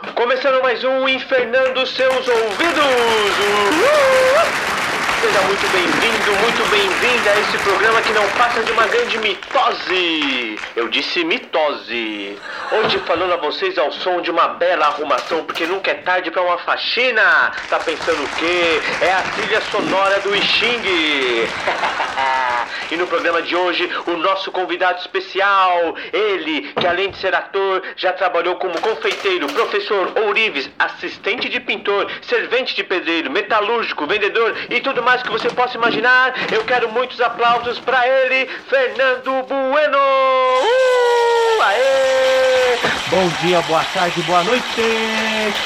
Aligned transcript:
Começando 0.00 0.62
mais 0.62 0.82
um 0.82 1.06
Infernando 1.06 1.86
Seus 1.86 2.26
Ouvidos! 2.26 2.84
Seja 5.20 5.40
muito 5.42 5.72
bem-vindo, 5.72 6.32
muito 6.40 6.70
bem-vinda 6.70 7.30
a 7.30 7.40
esse 7.40 7.58
programa 7.58 8.00
que 8.00 8.10
não 8.14 8.26
passa 8.30 8.62
de 8.62 8.72
uma 8.72 8.86
grande 8.86 9.18
mitose. 9.18 10.58
Eu 10.74 10.88
disse 10.88 11.22
mitose. 11.22 12.38
Hoje 12.72 12.98
falando 13.00 13.34
a 13.34 13.36
vocês 13.36 13.76
ao 13.76 13.92
som 13.92 14.22
de 14.22 14.30
uma 14.30 14.48
bela 14.48 14.86
arrumação, 14.86 15.44
porque 15.44 15.66
nunca 15.66 15.90
é 15.90 15.94
tarde 15.94 16.30
para 16.30 16.40
uma 16.40 16.56
faxina. 16.56 17.52
Tá 17.68 17.78
pensando 17.78 18.24
o 18.24 18.28
quê? 18.36 18.80
É 19.02 19.12
a 19.12 19.22
trilha 19.34 19.60
sonora 19.70 20.18
do 20.20 20.34
Xing. 20.34 21.46
e 22.90 22.96
no 22.96 23.06
programa 23.06 23.40
de 23.42 23.54
hoje, 23.54 23.88
o 24.06 24.16
nosso 24.16 24.50
convidado 24.50 24.98
especial, 25.00 25.94
ele 26.12 26.72
que 26.72 26.86
além 26.86 27.10
de 27.10 27.18
ser 27.18 27.34
ator, 27.34 27.82
já 27.96 28.12
trabalhou 28.12 28.56
como 28.56 28.80
confeiteiro, 28.80 29.46
professor, 29.48 30.12
ourives, 30.24 30.68
assistente 30.78 31.48
de 31.48 31.60
pintor, 31.60 32.10
servente 32.22 32.74
de 32.74 32.82
pedreiro, 32.82 33.30
metalúrgico, 33.30 34.06
vendedor 34.06 34.56
e 34.68 34.80
tudo 34.80 35.02
mais 35.02 35.22
que 35.22 35.30
você 35.30 35.48
possa 35.50 35.76
imaginar. 35.76 36.34
Eu 36.52 36.64
quero 36.64 36.90
muitos 36.90 37.20
aplausos 37.20 37.78
para 37.78 38.06
ele, 38.06 38.48
Fernando 38.68 39.42
Bueno. 39.44 39.98
Uh, 39.98 41.62
aê! 41.62 42.78
Bom 43.08 43.28
dia, 43.42 43.60
boa 43.62 43.84
tarde, 43.92 44.20
boa 44.22 44.42
noite. 44.44 44.80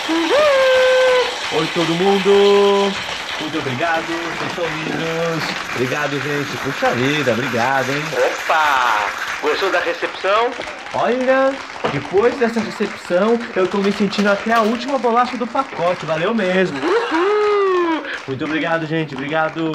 Uhul! 0.09 1.60
Oi 1.60 1.68
todo 1.74 1.95
mundo. 1.95 3.13
Muito 3.41 3.59
obrigado, 3.59 4.06
pessoal 4.38 4.69
lindos. 4.69 5.45
Obrigado, 5.74 6.20
gente. 6.20 6.56
Puxa 6.59 6.91
vida, 6.93 7.33
obrigado, 7.33 7.91
hein? 7.91 8.02
Opa! 8.12 9.10
Gostou 9.43 9.70
da 9.70 9.80
recepção? 9.80 10.51
Olha, 10.95 11.52
depois 11.93 12.34
dessa 12.37 12.60
recepção, 12.60 13.38
eu 13.55 13.66
tô 13.66 13.79
me 13.79 13.93
sentindo 13.93 14.30
até 14.30 14.52
a 14.52 14.62
última 14.62 14.98
bolacha 14.98 15.37
do 15.37 15.47
pacote. 15.47 16.07
Valeu 16.07 16.32
mesmo. 16.35 16.79
Muito 18.26 18.45
obrigado, 18.45 18.87
gente. 18.87 19.15
Obrigado. 19.15 19.73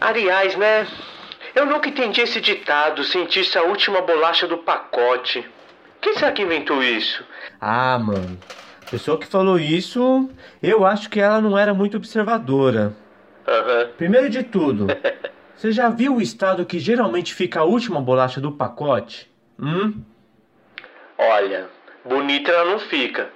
Aliás, 0.00 0.56
né? 0.56 0.86
Eu 1.54 1.66
nunca 1.66 1.88
entendi 1.88 2.22
esse 2.22 2.40
ditado, 2.40 3.04
sentir-se 3.04 3.56
a 3.58 3.62
última 3.62 4.00
bolacha 4.00 4.46
do 4.48 4.58
pacote. 4.58 5.48
Quem 6.00 6.14
será 6.14 6.32
que 6.32 6.42
inventou 6.42 6.82
isso? 6.82 7.22
Ah, 7.60 7.98
mano. 7.98 8.38
Pessoa 8.92 9.16
que 9.16 9.24
falou 9.26 9.58
isso, 9.58 10.28
eu 10.62 10.84
acho 10.84 11.08
que 11.08 11.18
ela 11.18 11.40
não 11.40 11.56
era 11.56 11.72
muito 11.72 11.96
observadora. 11.96 12.92
Aham. 13.48 13.88
Primeiro 13.96 14.28
de 14.28 14.42
tudo, 14.42 14.86
você 15.56 15.72
já 15.72 15.88
viu 15.88 16.16
o 16.16 16.20
estado 16.20 16.66
que 16.66 16.78
geralmente 16.78 17.32
fica 17.32 17.60
a 17.60 17.64
última 17.64 18.02
bolacha 18.02 18.38
do 18.38 18.52
pacote? 18.52 19.32
Hum? 19.58 20.02
Olha, 21.16 21.70
bonita 22.04 22.50
ela 22.50 22.70
não 22.70 22.78
fica. 22.78 23.30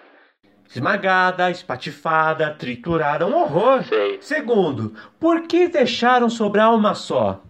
Esmagada, 0.68 1.50
espatifada, 1.50 2.50
triturada, 2.50 3.26
um 3.26 3.34
horror. 3.34 3.82
Sei. 3.84 4.18
Segundo, 4.20 4.94
por 5.18 5.46
que 5.46 5.68
deixaram 5.68 6.28
sobrar 6.28 6.74
uma 6.74 6.94
só? 6.94 7.41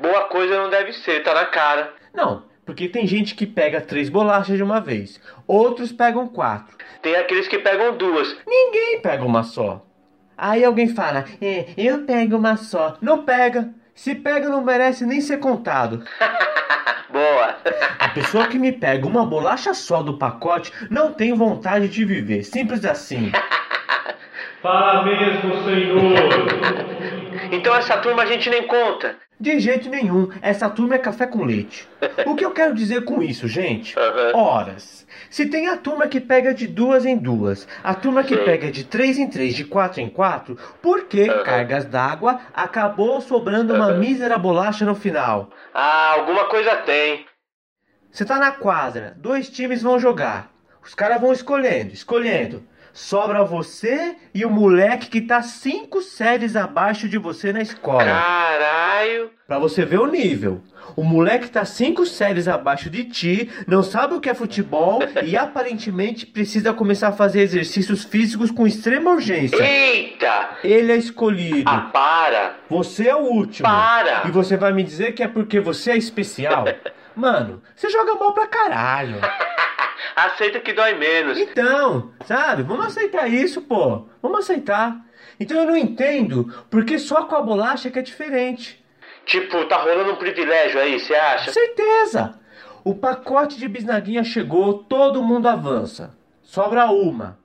Boa 0.00 0.24
coisa 0.24 0.56
não 0.56 0.70
deve 0.70 0.94
ser, 0.94 1.22
tá 1.22 1.34
na 1.34 1.44
cara. 1.44 1.92
Não, 2.14 2.44
porque 2.64 2.88
tem 2.88 3.06
gente 3.06 3.34
que 3.34 3.46
pega 3.46 3.80
três 3.80 4.08
bolachas 4.08 4.56
de 4.56 4.62
uma 4.62 4.80
vez, 4.80 5.20
outros 5.46 5.92
pegam 5.92 6.26
quatro. 6.26 6.76
Tem 7.02 7.16
aqueles 7.16 7.48
que 7.48 7.58
pegam 7.58 7.96
duas. 7.96 8.36
Ninguém 8.46 9.00
pega 9.00 9.24
uma 9.24 9.42
só. 9.42 9.84
Aí 10.36 10.64
alguém 10.64 10.88
fala, 10.88 11.24
é, 11.40 11.66
eu 11.76 12.04
pego 12.04 12.36
uma 12.36 12.56
só. 12.56 12.96
Não 13.00 13.24
pega. 13.24 13.70
Se 13.94 14.14
pega, 14.14 14.48
não 14.48 14.64
merece 14.64 15.04
nem 15.04 15.20
ser 15.20 15.38
contado. 15.38 16.02
Boa. 17.12 17.56
A 17.98 18.08
pessoa 18.08 18.46
que 18.46 18.58
me 18.58 18.72
pega 18.72 19.06
uma 19.06 19.26
bolacha 19.26 19.74
só 19.74 20.02
do 20.02 20.16
pacote 20.16 20.72
não 20.90 21.12
tem 21.12 21.34
vontade 21.34 21.88
de 21.88 22.04
viver. 22.04 22.42
Simples 22.42 22.84
assim. 22.84 23.30
Fala 24.62 25.04
mesmo, 25.04 25.62
Senhor. 25.64 26.14
Então 27.52 27.74
essa 27.74 27.98
turma 27.98 28.22
a 28.22 28.26
gente 28.26 28.48
nem 28.48 28.66
conta. 28.66 29.16
De 29.42 29.58
jeito 29.58 29.90
nenhum, 29.90 30.28
essa 30.40 30.70
turma 30.70 30.94
é 30.94 30.98
café 30.98 31.26
com 31.26 31.42
leite. 31.42 31.88
O 32.24 32.36
que 32.36 32.44
eu 32.44 32.52
quero 32.52 32.74
dizer 32.74 33.04
com 33.04 33.20
isso, 33.20 33.48
gente? 33.48 33.96
Horas. 34.32 35.04
Se 35.28 35.46
tem 35.46 35.66
a 35.66 35.76
turma 35.76 36.06
que 36.06 36.20
pega 36.20 36.54
de 36.54 36.68
duas 36.68 37.04
em 37.04 37.16
duas, 37.16 37.66
a 37.82 37.92
turma 37.92 38.22
que 38.22 38.36
Sim. 38.36 38.44
pega 38.44 38.70
de 38.70 38.84
três 38.84 39.18
em 39.18 39.28
três, 39.28 39.54
de 39.54 39.64
quatro 39.64 40.00
em 40.00 40.08
quatro, 40.08 40.56
por 40.80 41.06
que 41.06 41.26
cargas 41.42 41.84
d'água 41.84 42.40
acabou 42.54 43.20
sobrando 43.20 43.74
uma 43.74 43.92
mísera 43.92 44.38
bolacha 44.38 44.84
no 44.84 44.94
final? 44.94 45.50
Ah, 45.74 46.12
alguma 46.12 46.44
coisa 46.44 46.76
tem. 46.76 47.26
Você 48.12 48.24
tá 48.24 48.38
na 48.38 48.52
quadra, 48.52 49.16
dois 49.16 49.48
times 49.48 49.82
vão 49.82 49.98
jogar. 49.98 50.52
Os 50.84 50.94
caras 50.94 51.20
vão 51.20 51.32
escolhendo, 51.32 51.92
escolhendo. 51.92 52.62
Sobra 52.92 53.42
você 53.42 54.16
e 54.34 54.44
o 54.44 54.50
moleque 54.50 55.08
que 55.08 55.20
tá 55.20 55.42
cinco 55.42 56.02
séries 56.02 56.56
abaixo 56.56 57.08
de 57.08 57.16
você 57.16 57.52
na 57.52 57.62
escola. 57.62 58.04
Caralho. 58.04 59.30
Pra 59.46 59.58
você 59.58 59.84
ver 59.84 59.98
o 59.98 60.06
nível. 60.06 60.62
O 60.94 61.02
moleque 61.02 61.48
tá 61.48 61.64
cinco 61.64 62.04
séries 62.04 62.48
abaixo 62.48 62.90
de 62.90 63.04
ti, 63.04 63.50
não 63.66 63.82
sabe 63.82 64.14
o 64.14 64.20
que 64.20 64.28
é 64.28 64.34
futebol 64.34 65.00
e 65.22 65.36
aparentemente 65.38 66.26
precisa 66.26 66.72
começar 66.72 67.08
a 67.08 67.12
fazer 67.12 67.40
exercícios 67.40 68.04
físicos 68.04 68.50
com 68.50 68.66
extrema 68.66 69.10
urgência. 69.12 69.62
Eita! 69.62 70.50
Ele 70.62 70.92
é 70.92 70.96
escolhido. 70.96 71.70
Ah, 71.70 71.88
para! 71.92 72.56
Você 72.68 73.08
é 73.08 73.14
o 73.14 73.20
último. 73.20 73.66
Para! 73.66 74.22
E 74.26 74.30
você 74.30 74.56
vai 74.56 74.72
me 74.72 74.82
dizer 74.82 75.12
que 75.12 75.22
é 75.22 75.28
porque 75.28 75.60
você 75.60 75.92
é 75.92 75.96
especial? 75.96 76.64
Mano, 77.16 77.62
você 77.74 77.88
joga 77.90 78.14
mal 78.14 78.32
pra 78.32 78.46
caralho. 78.46 79.16
Aceita 80.16 80.60
que 80.60 80.72
dói 80.72 80.94
menos. 80.94 81.38
Então, 81.38 82.12
sabe? 82.26 82.62
Vamos 82.62 82.86
aceitar 82.86 83.28
isso, 83.28 83.62
pô. 83.62 84.06
Vamos 84.20 84.40
aceitar. 84.40 84.96
Então 85.38 85.58
eu 85.58 85.66
não 85.66 85.76
entendo 85.76 86.52
porque 86.70 86.98
só 86.98 87.24
com 87.24 87.36
a 87.36 87.42
bolacha 87.42 87.90
que 87.90 87.98
é 87.98 88.02
diferente. 88.02 88.82
Tipo, 89.24 89.64
tá 89.66 89.76
rolando 89.76 90.12
um 90.12 90.16
privilégio 90.16 90.80
aí, 90.80 90.98
você 90.98 91.14
acha? 91.14 91.52
Certeza! 91.52 92.38
O 92.84 92.94
pacote 92.94 93.56
de 93.58 93.68
bisnaguinha 93.68 94.24
chegou, 94.24 94.74
todo 94.74 95.22
mundo 95.22 95.48
avança. 95.48 96.16
Sobra 96.42 96.86
uma. 96.86 97.38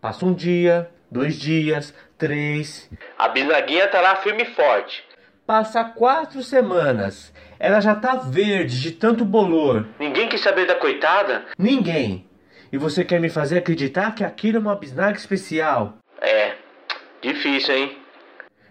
Passa 0.00 0.26
um 0.26 0.34
dia, 0.34 0.90
dois 1.10 1.38
dias, 1.38 1.94
três. 2.18 2.90
A 3.16 3.28
bisnaguinha 3.28 3.86
tá 3.88 4.00
lá 4.00 4.16
firme 4.16 4.42
e 4.42 4.46
forte. 4.46 5.04
Passa 5.50 5.82
quatro 5.82 6.44
semanas. 6.44 7.32
Ela 7.58 7.80
já 7.80 7.92
tá 7.92 8.14
verde 8.14 8.80
de 8.80 8.92
tanto 8.92 9.24
bolor. 9.24 9.84
Ninguém 9.98 10.28
quis 10.28 10.40
saber 10.40 10.64
da 10.64 10.76
coitada? 10.76 11.44
Ninguém. 11.58 12.24
E 12.72 12.78
você 12.78 13.04
quer 13.04 13.18
me 13.18 13.28
fazer 13.28 13.58
acreditar 13.58 14.14
que 14.14 14.22
aquilo 14.22 14.58
é 14.58 14.60
uma 14.60 14.76
bisnaga 14.76 15.18
especial? 15.18 15.94
É. 16.20 16.52
Difícil, 17.20 17.74
hein? 17.74 17.98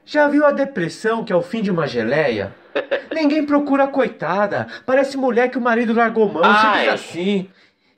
Já 0.05 0.29
viu 0.29 0.45
a 0.45 0.51
depressão 0.51 1.25
que 1.25 1.33
é 1.33 1.35
o 1.35 1.41
fim 1.41 1.61
de 1.61 1.69
uma 1.69 1.85
geleia? 1.85 2.55
Ninguém 3.11 3.45
procura 3.45 3.83
a 3.83 3.87
coitada. 3.87 4.65
Parece 4.85 5.17
mulher 5.17 5.49
que 5.49 5.57
o 5.57 5.61
marido 5.61 5.93
largou 5.93 6.31
mão, 6.31 6.45
Ai. 6.45 6.85
simples 6.85 6.93
assim. 6.93 7.49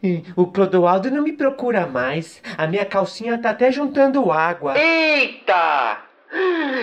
E 0.02 0.24
O 0.36 0.48
Clodoaldo 0.48 1.12
não 1.12 1.22
me 1.22 1.34
procura 1.34 1.86
mais. 1.86 2.42
A 2.58 2.66
minha 2.66 2.84
calcinha 2.84 3.38
tá 3.38 3.52
até 3.52 3.72
juntando 3.72 4.32
água. 4.32 4.76
Eita! 4.76 6.10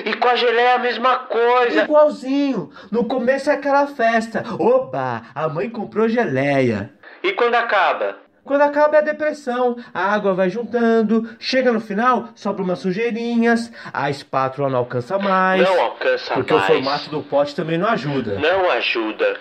E 0.04 0.14
com 0.14 0.28
a 0.28 0.36
geleia 0.36 0.74
a 0.74 0.78
mesma 0.78 1.20
coisa. 1.20 1.82
Igualzinho. 1.82 2.70
No 2.90 3.04
começo 3.04 3.50
é 3.50 3.54
aquela 3.54 3.86
festa. 3.86 4.44
Oba, 4.58 5.22
a 5.34 5.48
mãe 5.48 5.70
comprou 5.70 6.08
geleia. 6.08 6.92
E 7.22 7.32
quando 7.32 7.54
acaba? 7.54 8.16
Quando 8.48 8.62
acaba 8.62 8.96
é 8.96 9.00
a 9.00 9.02
depressão, 9.02 9.76
a 9.92 10.14
água 10.14 10.32
vai 10.32 10.48
juntando, 10.48 11.36
chega 11.38 11.70
no 11.70 11.80
final, 11.80 12.30
sobra 12.34 12.62
umas 12.62 12.78
sujeirinhas, 12.78 13.70
a 13.92 14.08
espátula 14.08 14.70
não 14.70 14.78
alcança 14.78 15.18
mais. 15.18 15.62
Não 15.62 15.78
alcança 15.78 16.32
porque 16.32 16.54
mais. 16.54 16.64
o 16.64 16.72
formato 16.72 17.10
do 17.10 17.22
pote 17.22 17.54
também 17.54 17.76
não 17.76 17.88
ajuda. 17.88 18.38
Não 18.38 18.70
ajuda. 18.70 19.36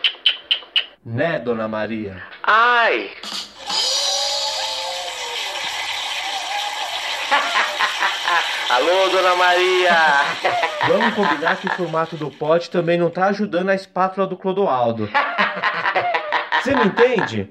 Né, 1.06 1.40
dona 1.40 1.70
Maria? 1.70 2.22
Ai! 2.44 3.10
Alô, 8.70 9.10
dona 9.10 9.36
Maria! 9.36 9.96
Vamos 10.90 11.14
combinar 11.16 11.56
que 11.56 11.68
o 11.68 11.72
formato 11.72 12.18
do 12.18 12.30
pote 12.30 12.70
também 12.70 12.98
não 12.98 13.10
tá 13.10 13.28
ajudando 13.28 13.70
a 13.70 13.76
espátula 13.76 14.28
do 14.28 14.36
Clodoaldo. 14.36 15.10
Você 16.62 16.72
não 16.72 16.86
entende? 16.86 17.50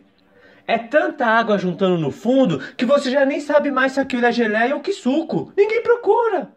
É 0.66 0.76
tanta 0.76 1.24
água 1.24 1.56
juntando 1.56 1.96
no 1.96 2.10
fundo 2.10 2.58
que 2.76 2.84
você 2.84 3.10
já 3.10 3.24
nem 3.24 3.40
sabe 3.40 3.70
mais 3.70 3.92
se 3.92 4.00
aquilo 4.00 4.26
é 4.26 4.32
geleia 4.32 4.74
ou 4.74 4.80
que 4.80 4.92
suco. 4.92 5.52
Ninguém 5.56 5.82
procura. 5.82 6.50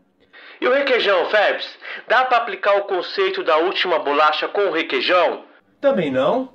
E 0.60 0.68
o 0.68 0.74
requeijão, 0.74 1.30
Febs? 1.30 1.70
Dá 2.08 2.26
pra 2.26 2.38
aplicar 2.40 2.76
o 2.78 2.84
conceito 2.84 3.44
da 3.44 3.58
última 3.58 4.00
bolacha 4.00 4.48
com 4.48 4.62
o 4.62 4.72
requeijão? 4.72 5.44
Também 5.80 6.12
não. 6.12 6.50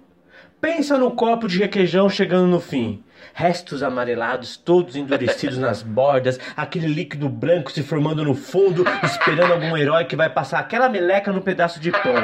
Pensa 0.61 0.99
no 0.99 1.13
copo 1.13 1.47
de 1.47 1.59
requeijão 1.59 2.09
chegando 2.09 2.47
no 2.47 2.61
fim. 2.61 3.04
Restos 3.37 3.83
amarelados, 3.83 4.57
todos 4.57 4.95
endurecidos 4.95 5.59
nas 5.59 5.83
bordas, 5.83 6.39
aquele 6.57 6.87
líquido 6.87 7.29
branco 7.29 7.73
se 7.73 7.83
formando 7.83 8.25
no 8.25 8.33
fundo, 8.33 8.85
esperando 9.03 9.53
algum 9.53 9.77
herói 9.77 10.05
que 10.05 10.15
vai 10.15 10.31
passar 10.31 10.61
aquela 10.61 10.89
meleca 10.89 11.33
no 11.33 11.43
pedaço 11.43 11.81
de 11.81 11.91
pão. 11.91 12.15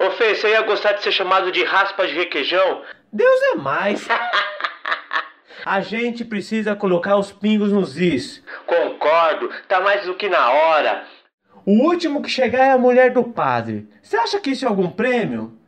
Ô 0.00 0.10
Fê, 0.12 0.34
você 0.34 0.48
ia 0.48 0.62
gostar 0.62 0.92
de 0.92 1.02
ser 1.02 1.12
chamado 1.12 1.52
de 1.52 1.62
raspa 1.62 2.06
de 2.06 2.14
requeijão? 2.14 2.82
Deus 3.12 3.40
é 3.52 3.54
mais. 3.56 4.08
A 5.66 5.80
gente 5.82 6.24
precisa 6.24 6.74
colocar 6.74 7.16
os 7.16 7.30
pingos 7.30 7.70
nos 7.70 7.98
is. 7.98 8.42
Concordo, 8.64 9.50
tá 9.68 9.80
mais 9.80 10.06
do 10.06 10.14
que 10.14 10.28
na 10.28 10.50
hora. 10.50 11.04
O 11.66 11.72
último 11.82 12.22
que 12.22 12.30
chegar 12.30 12.64
é 12.64 12.72
a 12.72 12.78
mulher 12.78 13.12
do 13.12 13.24
padre. 13.24 13.88
Você 14.00 14.16
acha 14.16 14.38
que 14.38 14.50
isso 14.50 14.64
é 14.64 14.68
algum 14.68 14.88
prêmio? 14.88 15.58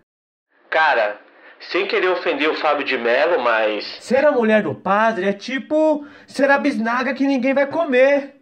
Cara, 0.70 1.18
sem 1.60 1.86
querer 1.86 2.08
ofender 2.08 2.48
o 2.48 2.56
Fábio 2.56 2.84
de 2.84 2.96
Mello, 2.96 3.40
mas. 3.42 3.84
Ser 4.00 4.24
a 4.24 4.32
mulher 4.32 4.62
do 4.62 4.74
padre 4.74 5.28
é 5.28 5.32
tipo 5.32 6.06
ser 6.26 6.50
a 6.50 6.58
bisnaga 6.58 7.14
que 7.14 7.26
ninguém 7.26 7.54
vai 7.54 7.66
comer. 7.66 8.36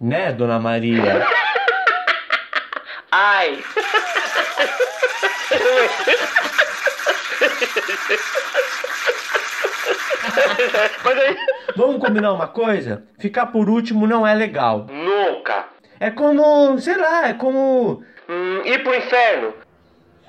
Né, 0.00 0.32
dona 0.32 0.58
Maria? 0.58 1.26
Ai! 3.10 3.62
Mas 11.04 11.18
aí. 11.18 11.36
Vamos 11.76 12.04
combinar 12.04 12.32
uma 12.32 12.48
coisa? 12.48 13.04
Ficar 13.18 13.46
por 13.46 13.68
último 13.68 14.06
não 14.06 14.26
é 14.26 14.34
legal. 14.34 14.86
Nunca! 14.90 15.66
É 15.98 16.10
como, 16.10 16.78
sei 16.78 16.96
lá, 16.96 17.28
é 17.28 17.34
como. 17.34 18.02
Hum, 18.28 18.62
ir 18.64 18.82
pro 18.82 18.94
inferno! 18.94 19.54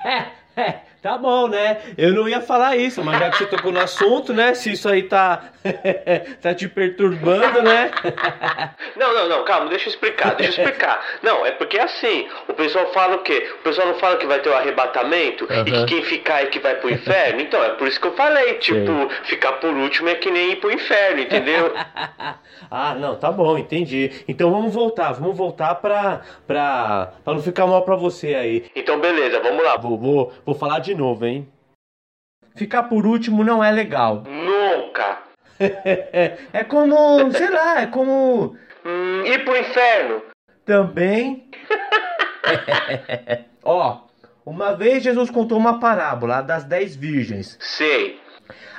É, 0.03 0.25
é, 0.61 0.81
tá 1.01 1.17
bom, 1.17 1.47
né? 1.47 1.77
Eu 1.97 2.13
não 2.13 2.27
ia 2.27 2.41
falar 2.41 2.75
isso, 2.75 3.03
mas 3.03 3.19
já 3.19 3.29
que 3.29 3.37
você 3.37 3.45
tocou 3.45 3.71
no 3.71 3.79
assunto, 3.79 4.33
né? 4.33 4.53
Se 4.53 4.71
isso 4.71 4.87
aí 4.89 5.03
tá. 5.03 5.43
tá 6.41 6.53
te 6.53 6.67
perturbando, 6.67 7.61
né? 7.61 7.91
Não, 8.95 9.13
não, 9.13 9.29
não, 9.29 9.43
calma, 9.43 9.69
deixa 9.69 9.87
eu 9.87 9.91
explicar, 9.91 10.35
deixa 10.35 10.61
eu 10.61 10.65
explicar. 10.65 11.03
Não, 11.21 11.45
é 11.45 11.51
porque 11.51 11.77
é 11.77 11.83
assim, 11.83 12.27
o 12.47 12.53
pessoal 12.53 12.91
fala 12.91 13.17
o 13.17 13.19
quê? 13.19 13.47
O 13.59 13.63
pessoal 13.63 13.87
não 13.87 13.95
fala 13.95 14.17
que 14.17 14.25
vai 14.25 14.39
ter 14.39 14.49
o 14.49 14.55
arrebatamento 14.55 15.47
e 15.49 15.63
que 15.63 15.85
quem 15.85 16.03
ficar 16.03 16.43
é 16.43 16.47
que 16.47 16.59
vai 16.59 16.75
pro 16.75 16.91
inferno? 16.91 17.39
Então, 17.41 17.63
é 17.63 17.69
por 17.69 17.87
isso 17.87 17.99
que 17.99 18.07
eu 18.07 18.13
falei, 18.13 18.55
tipo, 18.55 19.09
ficar 19.25 19.53
por 19.53 19.73
último 19.73 20.09
é 20.09 20.15
que 20.15 20.31
nem 20.31 20.53
ir 20.53 20.55
pro 20.57 20.71
inferno, 20.71 21.21
entendeu? 21.21 21.73
ah, 22.71 22.95
não, 22.95 23.15
tá 23.15 23.31
bom, 23.31 23.57
entendi. 23.57 24.23
Então 24.27 24.51
vamos 24.51 24.73
voltar, 24.73 25.13
vamos 25.13 25.37
voltar 25.37 25.75
pra. 25.75 26.21
pra. 26.45 27.13
pra 27.23 27.33
não 27.33 27.41
ficar 27.41 27.67
mal 27.67 27.83
pra 27.83 27.95
você 27.95 28.33
aí. 28.33 28.65
Então, 28.75 28.99
beleza, 28.99 29.39
vamos 29.39 29.63
lá. 29.63 29.77
Vou, 29.77 29.97
vou, 29.97 30.33
vou 30.45 30.55
falar 30.55 30.79
de 30.79 30.86
novo, 30.95 31.25
hein? 31.25 31.47
Ficar 32.55 32.83
por 32.83 33.05
último 33.05 33.43
não 33.43 33.63
é 33.63 33.71
legal. 33.71 34.23
Nunca! 34.27 35.19
é 35.59 36.63
como, 36.63 37.31
sei 37.31 37.49
lá, 37.49 37.81
é 37.81 37.87
como. 37.87 38.55
Hum, 38.85 39.23
ir 39.25 39.43
pro 39.43 39.57
inferno? 39.57 40.21
Também. 40.65 41.49
Ó, 43.63 44.01
uma 44.45 44.75
vez 44.75 45.03
Jesus 45.03 45.29
contou 45.29 45.57
uma 45.57 45.79
parábola 45.79 46.37
a 46.37 46.41
das 46.41 46.63
dez 46.63 46.95
virgens. 46.95 47.57
Sei. 47.59 48.19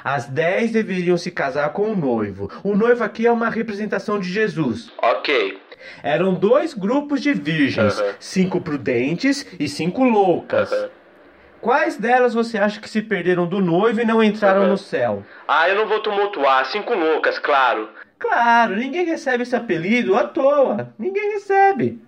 As 0.02 0.26
dez 0.26 0.70
deveriam 0.72 1.16
se 1.16 1.30
casar 1.30 1.72
com 1.72 1.90
o 1.92 1.96
noivo. 1.96 2.50
O 2.64 2.74
noivo 2.74 3.04
aqui 3.04 3.26
é 3.26 3.32
uma 3.32 3.50
representação 3.50 4.18
de 4.18 4.28
Jesus. 4.28 4.90
Ok. 5.02 5.60
Eram 6.02 6.34
dois 6.34 6.74
grupos 6.74 7.20
de 7.20 7.32
virgens, 7.32 7.98
Aham. 7.98 8.14
cinco 8.18 8.60
prudentes 8.60 9.46
e 9.58 9.68
cinco 9.68 10.04
loucas. 10.04 10.72
Aham. 10.72 10.90
Quais 11.60 11.96
delas 11.96 12.34
você 12.34 12.56
acha 12.56 12.80
que 12.80 12.88
se 12.88 13.02
perderam 13.02 13.46
do 13.46 13.60
noivo 13.60 14.00
e 14.00 14.04
não 14.04 14.22
entraram 14.22 14.68
no 14.68 14.78
céu? 14.78 15.24
Ah, 15.46 15.68
eu 15.68 15.74
não 15.74 15.88
vou 15.88 16.00
tumultuar, 16.00 16.64
cinco 16.66 16.94
loucas, 16.94 17.38
claro. 17.38 17.88
Claro, 18.18 18.76
ninguém 18.76 19.04
recebe 19.04 19.42
esse 19.42 19.56
apelido 19.56 20.16
à 20.16 20.24
toa. 20.24 20.92
Ninguém 20.98 21.32
recebe. 21.32 22.00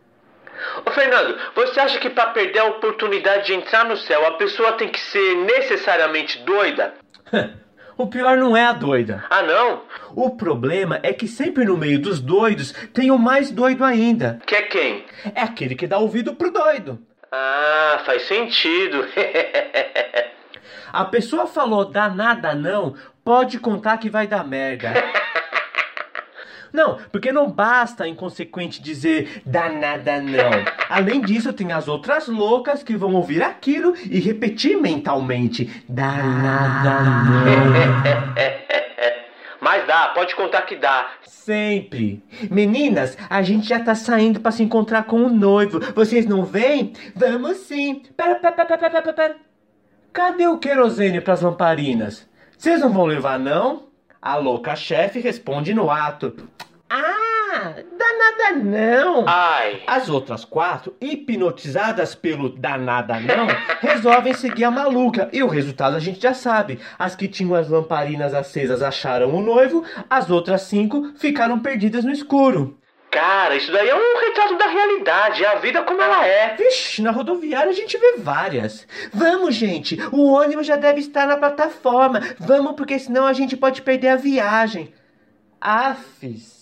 Ô 0.84 0.90
Fernando, 0.90 1.36
você 1.54 1.80
acha 1.80 1.98
que 1.98 2.10
pra 2.10 2.26
perder 2.26 2.60
a 2.60 2.66
oportunidade 2.66 3.46
de 3.46 3.54
entrar 3.54 3.84
no 3.84 3.96
céu, 3.96 4.26
a 4.26 4.32
pessoa 4.32 4.72
tem 4.72 4.88
que 4.88 5.00
ser 5.00 5.36
necessariamente 5.36 6.38
doida? 6.44 6.94
o 7.96 8.06
pior 8.06 8.36
não 8.36 8.56
é 8.56 8.64
a 8.66 8.72
doida. 8.72 9.24
Ah, 9.30 9.42
não? 9.42 9.82
O 10.14 10.30
problema 10.30 11.00
é 11.02 11.12
que 11.12 11.26
sempre 11.26 11.64
no 11.64 11.76
meio 11.76 12.00
dos 12.00 12.20
doidos 12.20 12.72
tem 12.92 13.10
o 13.10 13.18
mais 13.18 13.50
doido 13.50 13.84
ainda. 13.84 14.38
Que 14.46 14.56
é 14.56 14.62
quem? 14.62 15.04
É 15.34 15.42
aquele 15.42 15.74
que 15.74 15.86
dá 15.86 15.98
ouvido 15.98 16.34
pro 16.34 16.52
doido. 16.52 16.98
Ah, 17.32 18.02
faz 18.04 18.22
sentido. 18.22 19.06
A 20.92 21.04
pessoa 21.04 21.46
falou 21.46 21.84
dá 21.84 22.08
nada 22.08 22.54
não, 22.54 22.94
pode 23.24 23.58
contar 23.60 23.98
que 23.98 24.10
vai 24.10 24.26
dar 24.26 24.44
merda. 24.44 24.92
Não, 26.72 26.98
porque 27.10 27.32
não 27.32 27.50
basta 27.50 28.06
inconsequente 28.06 28.80
dizer 28.80 29.42
dá 29.44 29.68
nada 29.68 30.22
não. 30.22 30.50
Além 30.88 31.20
disso, 31.20 31.52
tem 31.52 31.72
as 31.72 31.88
outras 31.88 32.28
loucas 32.28 32.84
que 32.84 32.96
vão 32.96 33.12
ouvir 33.14 33.42
aquilo 33.42 33.92
e 34.08 34.20
repetir 34.20 34.80
mentalmente 34.80 35.82
dá 35.88 36.12
nada 36.12 37.00
não. 37.24 38.59
Mas 39.70 39.86
dá, 39.86 40.08
pode 40.08 40.34
contar 40.34 40.62
que 40.62 40.74
dá. 40.74 41.10
Sempre. 41.22 42.20
Meninas, 42.50 43.16
a 43.30 43.40
gente 43.40 43.68
já 43.68 43.78
tá 43.78 43.94
saindo 43.94 44.40
pra 44.40 44.50
se 44.50 44.64
encontrar 44.64 45.04
com 45.04 45.22
o 45.22 45.28
noivo. 45.28 45.78
Vocês 45.94 46.26
não 46.26 46.44
vêm? 46.44 46.92
Vamos 47.14 47.58
sim. 47.58 48.02
Pera, 48.16 48.34
pera, 48.34 48.52
pera, 48.52 48.76
pera, 48.76 48.90
pera, 49.00 49.12
pera. 49.12 49.36
Cadê 50.12 50.48
o 50.48 50.58
querosene 50.58 51.20
pras 51.20 51.40
lamparinas? 51.42 52.28
Vocês 52.58 52.80
não 52.80 52.92
vão 52.92 53.04
levar, 53.04 53.38
não? 53.38 53.86
A 54.20 54.34
louca 54.34 54.74
chefe 54.74 55.20
responde 55.20 55.72
no 55.72 55.88
ato. 55.88 56.34
Ah, 56.90 57.39
dá 57.50 58.18
nada 58.18 58.56
não. 58.62 59.24
Ai. 59.26 59.82
As 59.86 60.08
outras 60.08 60.44
quatro, 60.44 60.96
hipnotizadas 61.00 62.14
pelo 62.14 62.48
danada 62.48 63.18
não, 63.20 63.46
resolvem 63.80 64.34
seguir 64.34 64.64
a 64.64 64.70
maluca. 64.70 65.28
E 65.32 65.42
o 65.42 65.48
resultado 65.48 65.96
a 65.96 66.00
gente 66.00 66.20
já 66.20 66.34
sabe. 66.34 66.78
As 66.98 67.14
que 67.14 67.28
tinham 67.28 67.54
as 67.54 67.68
lamparinas 67.68 68.34
acesas 68.34 68.82
acharam 68.82 69.34
o 69.34 69.42
noivo, 69.42 69.84
as 70.08 70.30
outras 70.30 70.62
cinco 70.62 71.12
ficaram 71.16 71.58
perdidas 71.58 72.04
no 72.04 72.12
escuro. 72.12 72.78
Cara, 73.10 73.56
isso 73.56 73.72
daí 73.72 73.88
é 73.88 73.94
um 73.94 74.20
retrato 74.20 74.56
da 74.56 74.66
realidade, 74.66 75.44
é 75.44 75.48
a 75.48 75.56
vida 75.56 75.82
como 75.82 76.00
ela 76.00 76.24
é. 76.24 76.54
Vixe, 76.54 77.02
na 77.02 77.10
rodoviária 77.10 77.70
a 77.70 77.74
gente 77.74 77.98
vê 77.98 78.14
várias. 78.18 78.86
Vamos, 79.12 79.56
gente, 79.56 79.98
o 80.12 80.32
ônibus 80.32 80.64
já 80.64 80.76
deve 80.76 81.00
estar 81.00 81.26
na 81.26 81.36
plataforma. 81.36 82.20
Vamos, 82.38 82.76
porque 82.76 82.98
senão 83.00 83.26
a 83.26 83.32
gente 83.32 83.56
pode 83.56 83.82
perder 83.82 84.08
a 84.10 84.16
viagem. 84.16 84.94
Afis. 85.60 86.59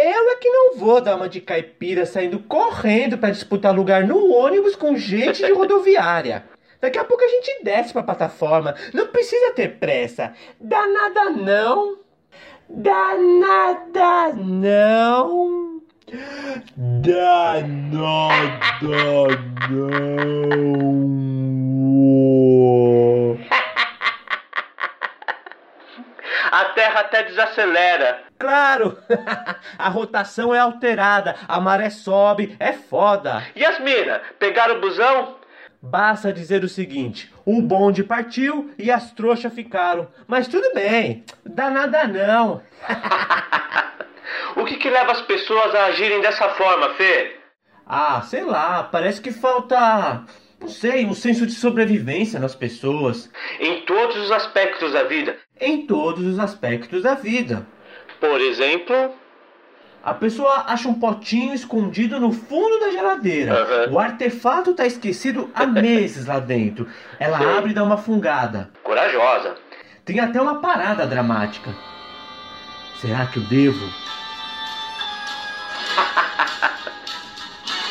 Eu 0.00 0.30
é 0.30 0.36
que 0.36 0.48
não 0.48 0.76
vou 0.76 1.00
dar 1.00 1.16
uma 1.16 1.28
de 1.28 1.40
caipira 1.40 2.06
saindo 2.06 2.38
correndo 2.38 3.18
para 3.18 3.32
disputar 3.32 3.74
lugar 3.74 4.06
no 4.06 4.32
ônibus 4.32 4.76
com 4.76 4.96
gente 4.96 5.44
de 5.44 5.52
rodoviária. 5.52 6.44
Daqui 6.80 6.96
a 6.98 7.04
pouco 7.04 7.24
a 7.24 7.26
gente 7.26 7.64
desce 7.64 7.92
pra 7.92 8.04
plataforma. 8.04 8.76
Não 8.94 9.08
precisa 9.08 9.52
ter 9.54 9.80
pressa. 9.80 10.32
Dá 10.60 10.86
nada 10.86 11.30
não. 11.30 11.98
Dá 12.68 13.16
nada 13.18 14.34
não. 14.36 15.82
Dá 16.76 17.54
nada 17.90 19.26
não. 19.68 20.38
A 26.52 26.64
Terra 26.66 27.00
até 27.00 27.24
desacelera. 27.24 28.27
Claro, 28.38 28.96
a 29.76 29.88
rotação 29.88 30.54
é 30.54 30.58
alterada, 30.58 31.34
a 31.46 31.60
maré 31.60 31.90
sobe, 31.90 32.56
é 32.60 32.72
foda. 32.72 33.44
E 33.56 33.64
as 33.64 33.80
minas, 33.80 34.20
pegaram 34.38 34.76
o 34.76 34.80
busão? 34.80 35.36
Basta 35.82 36.32
dizer 36.32 36.64
o 36.64 36.68
seguinte: 36.68 37.32
o 37.44 37.60
bonde 37.62 38.04
partiu 38.04 38.72
e 38.78 38.90
as 38.90 39.12
trouxas 39.12 39.52
ficaram. 39.52 40.08
Mas 40.26 40.48
tudo 40.48 40.72
bem, 40.74 41.24
dá 41.44 41.70
nada 41.70 42.06
não. 42.06 42.62
O 44.56 44.64
que 44.64 44.76
que 44.76 44.90
leva 44.90 45.12
as 45.12 45.22
pessoas 45.22 45.74
a 45.74 45.86
agirem 45.86 46.20
dessa 46.20 46.48
forma, 46.50 46.90
Fê? 46.94 47.36
Ah, 47.86 48.20
sei 48.22 48.42
lá, 48.42 48.82
parece 48.82 49.20
que 49.20 49.30
falta, 49.30 50.24
não 50.60 50.68
sei, 50.68 51.06
um 51.06 51.14
senso 51.14 51.46
de 51.46 51.52
sobrevivência 51.52 52.40
nas 52.40 52.54
pessoas. 52.54 53.30
Em 53.60 53.82
todos 53.82 54.16
os 54.16 54.30
aspectos 54.32 54.92
da 54.92 55.04
vida. 55.04 55.36
Em 55.60 55.86
todos 55.86 56.26
os 56.26 56.38
aspectos 56.38 57.02
da 57.02 57.14
vida. 57.14 57.66
Por 58.20 58.40
exemplo, 58.40 59.12
A 60.02 60.14
pessoa 60.14 60.64
acha 60.68 60.88
um 60.88 60.94
potinho 60.94 61.52
escondido 61.54 62.18
no 62.20 62.32
fundo 62.32 62.78
da 62.80 62.90
geladeira. 62.90 63.52
Aham. 63.62 63.92
O 63.92 63.98
artefato 63.98 64.74
tá 64.74 64.86
esquecido 64.86 65.50
há 65.54 65.66
meses 65.84 66.26
lá 66.26 66.38
dentro. 66.38 66.86
Ela 67.18 67.38
Sei. 67.38 67.46
abre 67.48 67.70
e 67.72 67.74
dá 67.74 67.82
uma 67.84 67.96
fungada. 67.96 68.70
corajosa. 68.82 69.54
Tem 70.04 70.18
até 70.20 70.40
uma 70.40 70.60
parada 70.60 71.06
dramática. 71.06 71.74
Será 73.00 73.26
que 73.26 73.38
eu 73.38 73.42
devo? 73.44 73.86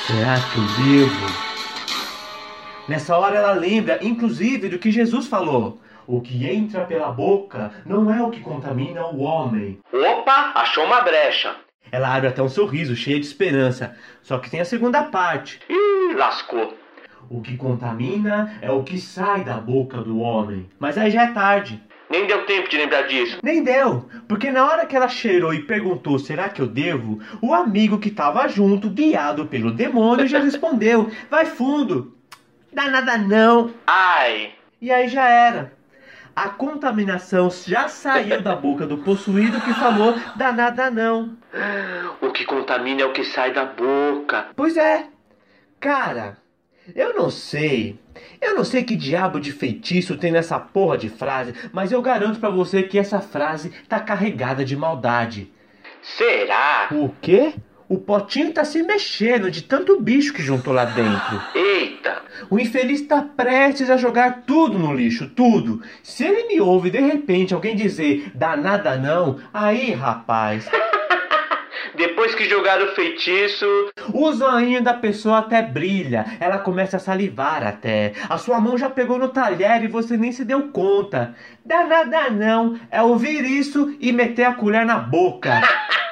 Será 0.08 0.36
que 0.40 0.58
eu 0.58 0.86
devo? 0.86 1.48
Nessa 2.88 3.18
hora 3.18 3.36
ela 3.38 3.52
lembra, 3.52 4.00
inclusive, 4.02 4.70
do 4.70 4.80
que 4.80 4.90
Jesus 4.92 5.28
falou. 5.28 5.82
O 6.08 6.22
que 6.22 6.48
entra 6.50 6.86
pela 6.86 7.12
boca 7.12 7.70
não 7.86 8.10
é 8.14 8.24
o 8.24 8.30
que 8.30 8.40
contamina 8.40 9.06
o 9.08 9.20
homem. 9.20 9.78
Opa, 9.92 10.54
achou 10.56 10.86
uma 10.86 11.02
brecha. 11.02 11.54
Ela 11.92 12.16
abre 12.16 12.30
até 12.30 12.42
um 12.42 12.48
sorriso, 12.48 12.96
cheia 12.96 13.20
de 13.20 13.26
esperança. 13.26 13.94
Só 14.22 14.38
que 14.38 14.50
tem 14.50 14.62
a 14.62 14.66
segunda 14.66 15.04
parte. 15.04 15.60
Ih, 15.70 16.14
lascou. 16.16 16.74
O 17.30 17.42
que 17.42 17.58
contamina 17.58 18.58
é 18.62 18.72
o 18.72 18.84
que 18.84 18.98
sai 18.98 19.44
da 19.44 19.56
boca 19.56 19.98
do 19.98 20.20
homem. 20.20 20.70
Mas 20.80 20.98
aí 20.98 21.12
já 21.12 21.24
é 21.24 21.34
tarde. 21.34 21.84
Nem 22.10 22.26
deu 22.26 22.46
tempo 22.46 22.70
de 22.70 22.78
lembrar 22.78 23.02
disso. 23.02 23.40
Nem 23.44 23.62
deu, 23.62 24.08
porque 24.30 24.50
na 24.50 24.66
hora 24.66 24.86
que 24.86 24.96
ela 24.96 25.10
cheirou 25.10 25.54
e 25.54 25.64
perguntou 25.64 26.18
será 26.18 26.48
que 26.48 26.62
eu 26.62 26.68
devo, 26.68 27.20
o 27.42 27.54
amigo 27.54 28.00
que 28.00 28.10
tava 28.10 28.48
junto, 28.48 28.90
guiado 28.90 29.46
pelo 29.48 29.72
demônio, 29.72 30.26
já 30.26 30.40
respondeu: 30.40 31.12
vai 31.30 31.46
fundo. 31.46 32.16
Dá 32.72 32.90
nada 32.90 33.18
não. 33.18 33.74
Ai. 33.86 34.54
E 34.82 34.90
aí 34.90 35.10
já 35.10 35.28
era. 35.28 35.77
A 36.38 36.50
contaminação 36.50 37.50
já 37.50 37.88
saiu 37.88 38.44
da 38.44 38.56
boca 38.56 38.86
do 38.86 39.00
possuído 39.00 39.60
que 39.60 39.74
falou: 39.74 40.14
dá 40.36 40.52
nada 40.52 40.92
não. 40.92 41.36
O 42.22 42.32
que 42.32 42.46
contamina 42.46 43.02
é 43.02 43.06
o 43.06 43.12
que 43.12 43.24
sai 43.24 43.52
da 43.52 43.66
boca. 43.66 44.50
Pois 44.56 44.78
é. 44.78 45.08
Cara, 45.80 46.38
eu 46.96 47.16
não 47.16 47.32
sei. 47.32 48.00
Eu 48.40 48.54
não 48.54 48.64
sei 48.64 48.84
que 48.84 48.96
diabo 48.96 49.40
de 49.40 49.52
feitiço 49.52 50.16
tem 50.16 50.32
nessa 50.32 50.60
porra 50.60 50.96
de 50.96 51.10
frase, 51.10 51.56
mas 51.74 51.92
eu 51.92 52.04
garanto 52.04 52.40
pra 52.40 52.52
você 52.52 52.84
que 52.84 53.00
essa 53.00 53.20
frase 53.20 53.72
tá 53.90 54.00
carregada 54.00 54.64
de 54.64 54.78
maldade. 54.78 55.52
Será? 56.04 56.90
O 56.92 57.10
quê? 57.20 57.56
O 57.90 57.98
potinho 57.98 58.52
tá 58.52 58.66
se 58.66 58.84
mexendo 58.84 59.50
de 59.50 59.64
tanto 59.64 60.02
bicho 60.02 60.34
que 60.34 60.42
juntou 60.42 60.74
lá 60.74 60.84
dentro. 60.84 61.42
Eita! 61.56 62.22
O 62.50 62.60
infeliz 62.60 63.02
tá 63.04 63.22
prestes 63.22 63.90
a 63.90 63.96
jogar 63.96 64.44
tudo 64.46 64.78
no 64.78 64.94
lixo, 64.94 65.30
tudo. 65.30 65.82
Se 66.04 66.26
ele 66.26 66.50
me 66.50 66.60
ouve 66.60 66.90
de 66.90 67.00
repente 67.00 67.54
alguém 67.54 67.78
dizer 67.78 68.30
dá 68.36 68.58
nada 68.58 68.98
não, 68.98 69.40
aí 69.54 69.94
rapaz. 69.94 70.70
Depois 71.96 72.36
que 72.36 72.50
jogar 72.50 72.82
o 72.82 72.94
feitiço. 72.94 73.66
O 74.14 74.34
zoinho 74.34 74.84
da 74.84 74.94
pessoa 74.94 75.40
até 75.40 75.62
brilha, 75.62 76.26
ela 76.42 76.60
começa 76.60 76.98
a 76.98 77.00
salivar 77.00 77.66
até. 77.66 78.12
A 78.30 78.38
sua 78.38 78.60
mão 78.60 78.78
já 78.78 78.90
pegou 78.90 79.18
no 79.18 79.30
talher 79.30 79.82
e 79.84 79.88
você 79.88 80.18
nem 80.18 80.34
se 80.34 80.44
deu 80.44 80.68
conta. 80.74 81.34
Dá 81.66 81.86
nada 81.86 82.30
não, 82.30 82.78
é 82.92 83.02
ouvir 83.02 83.46
isso 83.46 83.96
e 84.02 84.12
meter 84.12 84.44
a 84.44 84.54
colher 84.54 84.86
na 84.86 85.00
boca. 85.00 85.62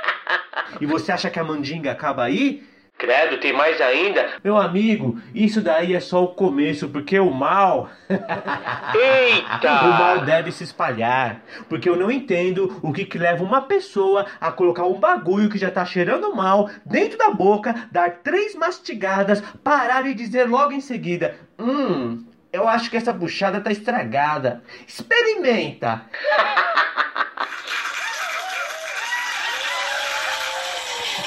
E 0.79 0.85
você 0.85 1.11
acha 1.11 1.29
que 1.29 1.39
a 1.39 1.43
mandinga 1.43 1.91
acaba 1.91 2.23
aí? 2.23 2.63
Credo, 2.97 3.37
tem 3.41 3.51
mais 3.51 3.81
ainda? 3.81 4.25
Meu 4.41 4.55
amigo, 4.55 5.19
isso 5.33 5.61
daí 5.61 5.93
é 5.93 5.99
só 5.99 6.23
o 6.23 6.29
começo, 6.29 6.87
porque 6.87 7.19
o 7.19 7.29
mal. 7.29 7.89
Eita! 8.07 9.81
o 9.83 9.89
mal 9.89 10.21
deve 10.21 10.49
se 10.49 10.63
espalhar. 10.63 11.41
Porque 11.67 11.89
eu 11.89 11.97
não 11.97 12.09
entendo 12.09 12.79
o 12.81 12.93
que, 12.93 13.03
que 13.03 13.17
leva 13.17 13.43
uma 13.43 13.61
pessoa 13.61 14.25
a 14.39 14.49
colocar 14.49 14.85
um 14.85 14.97
bagulho 14.97 15.49
que 15.49 15.57
já 15.57 15.69
tá 15.69 15.83
cheirando 15.83 16.33
mal 16.33 16.69
dentro 16.85 17.17
da 17.17 17.31
boca, 17.31 17.75
dar 17.91 18.21
três 18.23 18.55
mastigadas, 18.55 19.41
parar 19.61 20.05
e 20.07 20.13
dizer 20.13 20.47
logo 20.47 20.71
em 20.71 20.81
seguida: 20.81 21.35
Hum, 21.59 22.23
eu 22.53 22.65
acho 22.65 22.89
que 22.89 22.95
essa 22.95 23.11
buchada 23.11 23.59
tá 23.59 23.71
estragada. 23.71 24.63
Experimenta! 24.87 26.03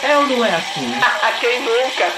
É 0.03 0.17
ou 0.17 0.27
não 0.27 0.45
é 0.45 0.55
assim? 0.55 0.93
Quem 1.41 1.61
nunca? 1.61 2.13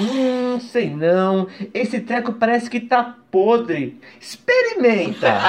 Hum, 0.00 0.60
sei 0.60 0.90
não. 0.90 1.48
Esse 1.74 2.00
treco 2.00 2.32
parece 2.32 2.70
que 2.70 2.80
tá 2.80 3.14
podre. 3.30 4.00
Experimenta! 4.20 5.40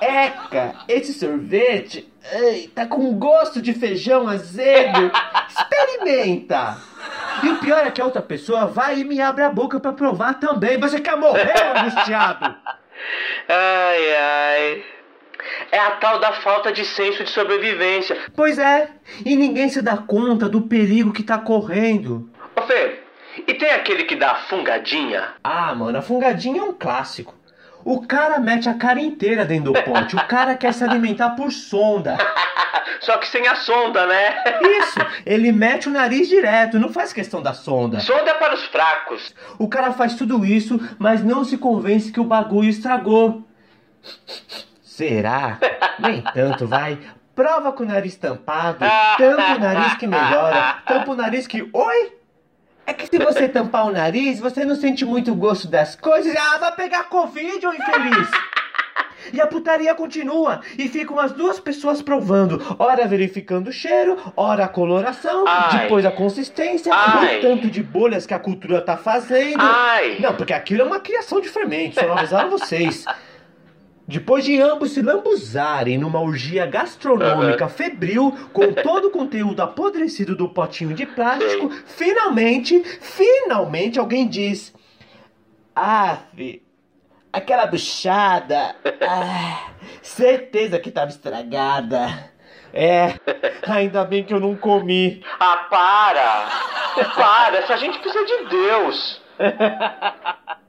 Eca, 0.00 0.74
esse 0.88 1.12
sorvete 1.12 2.10
ai, 2.32 2.70
tá 2.74 2.86
com 2.86 3.18
gosto 3.18 3.60
de 3.60 3.72
feijão 3.72 4.28
azedo. 4.28 5.10
Experimenta! 5.48 6.78
E 7.42 7.48
o 7.48 7.56
pior 7.58 7.86
é 7.86 7.90
que 7.90 8.00
a 8.00 8.04
outra 8.04 8.22
pessoa 8.22 8.66
vai 8.66 9.00
e 9.00 9.04
me 9.04 9.20
abre 9.20 9.44
a 9.44 9.50
boca 9.50 9.80
pra 9.80 9.92
provar 9.92 10.34
também. 10.34 10.78
Você 10.78 11.00
quer 11.00 11.16
morrer, 11.16 11.54
angustiado? 11.76 12.54
Ai, 13.48 14.14
ai. 14.14 14.84
É 15.70 15.78
a 15.78 15.92
tal 15.92 16.18
da 16.18 16.32
falta 16.32 16.72
de 16.72 16.84
senso 16.84 17.24
de 17.24 17.30
sobrevivência. 17.30 18.16
Pois 18.34 18.58
é, 18.58 18.88
e 19.24 19.36
ninguém 19.36 19.68
se 19.68 19.82
dá 19.82 19.96
conta 19.96 20.48
do 20.48 20.62
perigo 20.62 21.12
que 21.12 21.22
tá 21.22 21.38
correndo. 21.38 22.30
Ô 22.56 22.62
Fê, 22.62 23.00
e 23.46 23.54
tem 23.54 23.70
aquele 23.70 24.04
que 24.04 24.16
dá 24.16 24.32
a 24.32 24.34
fungadinha? 24.36 25.28
Ah, 25.42 25.74
mano, 25.74 25.98
a 25.98 26.02
fungadinha 26.02 26.60
é 26.60 26.64
um 26.64 26.72
clássico. 26.72 27.34
O 27.84 28.06
cara 28.06 28.38
mete 28.38 28.68
a 28.68 28.74
cara 28.74 29.00
inteira 29.00 29.44
dentro 29.44 29.72
do 29.72 29.82
pote. 29.82 30.14
O 30.14 30.26
cara 30.26 30.54
quer 30.54 30.74
se 30.74 30.84
alimentar 30.84 31.30
por 31.30 31.50
sonda. 31.50 32.18
Só 33.00 33.16
que 33.16 33.26
sem 33.26 33.46
a 33.48 33.54
sonda, 33.54 34.06
né? 34.06 34.44
Isso, 34.60 34.98
ele 35.24 35.50
mete 35.50 35.88
o 35.88 35.92
nariz 35.92 36.28
direto, 36.28 36.78
não 36.78 36.90
faz 36.90 37.12
questão 37.12 37.40
da 37.40 37.54
sonda. 37.54 38.00
Sonda 38.00 38.30
é 38.30 38.34
para 38.34 38.54
os 38.54 38.64
fracos. 38.66 39.34
O 39.58 39.68
cara 39.68 39.92
faz 39.92 40.14
tudo 40.14 40.44
isso, 40.44 40.78
mas 40.98 41.24
não 41.24 41.42
se 41.42 41.56
convence 41.56 42.12
que 42.12 42.20
o 42.20 42.24
bagulho 42.24 42.68
estragou. 42.68 43.42
Será? 45.00 45.58
Nem 45.98 46.20
tanto, 46.20 46.66
vai. 46.66 46.98
Prova 47.34 47.72
com 47.72 47.84
o 47.84 47.86
nariz 47.86 48.16
tampado. 48.16 48.80
Tampa 49.16 49.54
o 49.56 49.58
nariz 49.58 49.94
que 49.94 50.06
melhora. 50.06 50.76
Tampa 50.86 51.12
o 51.12 51.16
nariz 51.16 51.46
que. 51.46 51.66
Oi? 51.72 52.12
É 52.86 52.92
que 52.92 53.06
se 53.06 53.18
você 53.18 53.48
tampar 53.48 53.86
o 53.86 53.92
nariz, 53.92 54.38
você 54.40 54.62
não 54.62 54.74
sente 54.74 55.02
muito 55.06 55.34
gosto 55.34 55.68
das 55.68 55.96
coisas. 55.96 56.34
Ah, 56.36 56.58
vai 56.58 56.72
pegar 56.72 57.04
Covid, 57.04 57.66
ô 57.66 57.72
infeliz! 57.72 58.28
E 59.32 59.40
a 59.40 59.46
putaria 59.46 59.94
continua. 59.94 60.60
E 60.76 60.86
ficam 60.86 61.18
as 61.18 61.32
duas 61.32 61.58
pessoas 61.58 62.02
provando. 62.02 62.60
Ora 62.78 63.06
verificando 63.06 63.68
o 63.68 63.72
cheiro, 63.72 64.18
ora 64.36 64.64
a 64.64 64.68
coloração, 64.68 65.44
Ai. 65.46 65.82
depois 65.82 66.04
a 66.04 66.10
consistência, 66.10 66.92
Ai. 66.92 67.38
o 67.38 67.40
tanto 67.40 67.70
de 67.70 67.82
bolhas 67.82 68.26
que 68.26 68.34
a 68.34 68.38
cultura 68.38 68.82
tá 68.82 68.98
fazendo. 68.98 69.60
Ai! 69.60 70.18
Não, 70.20 70.34
porque 70.34 70.52
aquilo 70.52 70.82
é 70.82 70.84
uma 70.84 71.00
criação 71.00 71.40
de 71.40 71.48
fermento, 71.48 71.94
só 71.98 72.06
não 72.06 72.18
avisaram 72.18 72.50
vocês. 72.50 73.04
Depois 74.10 74.44
de 74.44 74.60
ambos 74.60 74.90
se 74.90 75.02
lambuzarem 75.02 75.96
numa 75.96 76.20
orgia 76.20 76.66
gastronômica 76.66 77.68
febril, 77.68 78.36
com 78.52 78.72
todo 78.82 79.06
o 79.06 79.10
conteúdo 79.12 79.62
apodrecido 79.62 80.34
do 80.34 80.48
potinho 80.48 80.94
de 80.94 81.06
plástico, 81.06 81.70
finalmente, 81.86 82.82
finalmente 83.00 84.00
alguém 84.00 84.26
diz: 84.26 84.74
Ah, 85.76 86.18
fi, 86.34 86.60
aquela 87.32 87.66
buchada, 87.66 88.74
ah, 89.00 89.70
certeza 90.02 90.80
que 90.80 90.90
tava 90.90 91.10
estragada. 91.10 92.32
É, 92.74 93.14
ainda 93.68 94.04
bem 94.04 94.24
que 94.24 94.34
eu 94.34 94.40
não 94.40 94.56
comi. 94.56 95.24
Ah, 95.38 95.68
para! 95.70 96.48
Para, 97.14 97.58
essa 97.58 97.76
gente 97.76 97.96
precisa 98.00 98.26
de 98.26 98.48
Deus. 98.48 99.22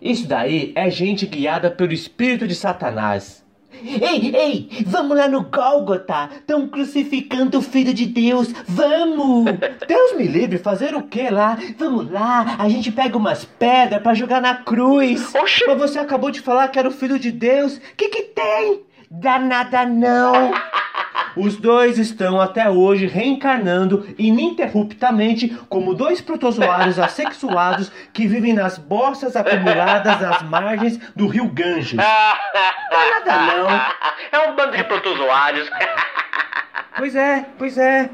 Isso 0.00 0.26
daí 0.26 0.72
é 0.74 0.90
gente 0.90 1.26
guiada 1.26 1.70
pelo 1.70 1.92
espírito 1.92 2.46
de 2.46 2.54
Satanás. 2.54 3.44
Ei, 3.82 4.34
ei, 4.34 4.84
vamos 4.86 5.16
lá 5.16 5.28
no 5.28 5.44
Gólgota. 5.44 6.28
Estão 6.34 6.68
crucificando 6.68 7.58
o 7.58 7.62
Filho 7.62 7.94
de 7.94 8.06
Deus. 8.06 8.52
Vamos! 8.66 9.44
Deus 9.86 10.16
me 10.16 10.26
livre, 10.26 10.58
fazer 10.58 10.94
o 10.94 11.02
que 11.02 11.30
lá? 11.30 11.56
Vamos 11.78 12.10
lá, 12.10 12.56
a 12.58 12.68
gente 12.68 12.90
pega 12.92 13.16
umas 13.16 13.44
pedras 13.44 14.02
pra 14.02 14.14
jogar 14.14 14.40
na 14.40 14.54
cruz. 14.54 15.34
Oxi. 15.34 15.64
Mas 15.66 15.78
você 15.78 15.98
acabou 15.98 16.30
de 16.30 16.40
falar 16.40 16.68
que 16.68 16.78
era 16.78 16.88
o 16.88 16.92
Filho 16.92 17.18
de 17.18 17.30
Deus. 17.30 17.80
Que 17.96 18.08
que 18.08 18.22
tem? 18.22 18.82
Dá 19.10 19.38
nada 19.38 19.86
não. 19.86 20.52
Os 21.36 21.56
dois 21.56 21.98
estão 21.98 22.40
até 22.40 22.68
hoje 22.68 23.06
reencarnando 23.06 24.06
ininterruptamente 24.18 25.56
como 25.68 25.94
dois 25.94 26.20
protozoários 26.20 26.98
assexuados 27.00 27.90
que 28.12 28.26
vivem 28.26 28.52
nas 28.52 28.78
bossas 28.78 29.36
acumuladas 29.36 30.22
às 30.22 30.42
margens 30.42 30.98
do 31.14 31.26
rio 31.26 31.48
Ganges. 31.48 31.94
nada 32.00 33.46
não. 33.46 33.68
É 34.32 34.48
um 34.48 34.56
bando 34.56 34.76
de 34.76 34.84
protozoários. 34.84 35.68
Pois 36.96 37.14
é, 37.14 37.46
pois 37.56 37.78
é. 37.78 38.10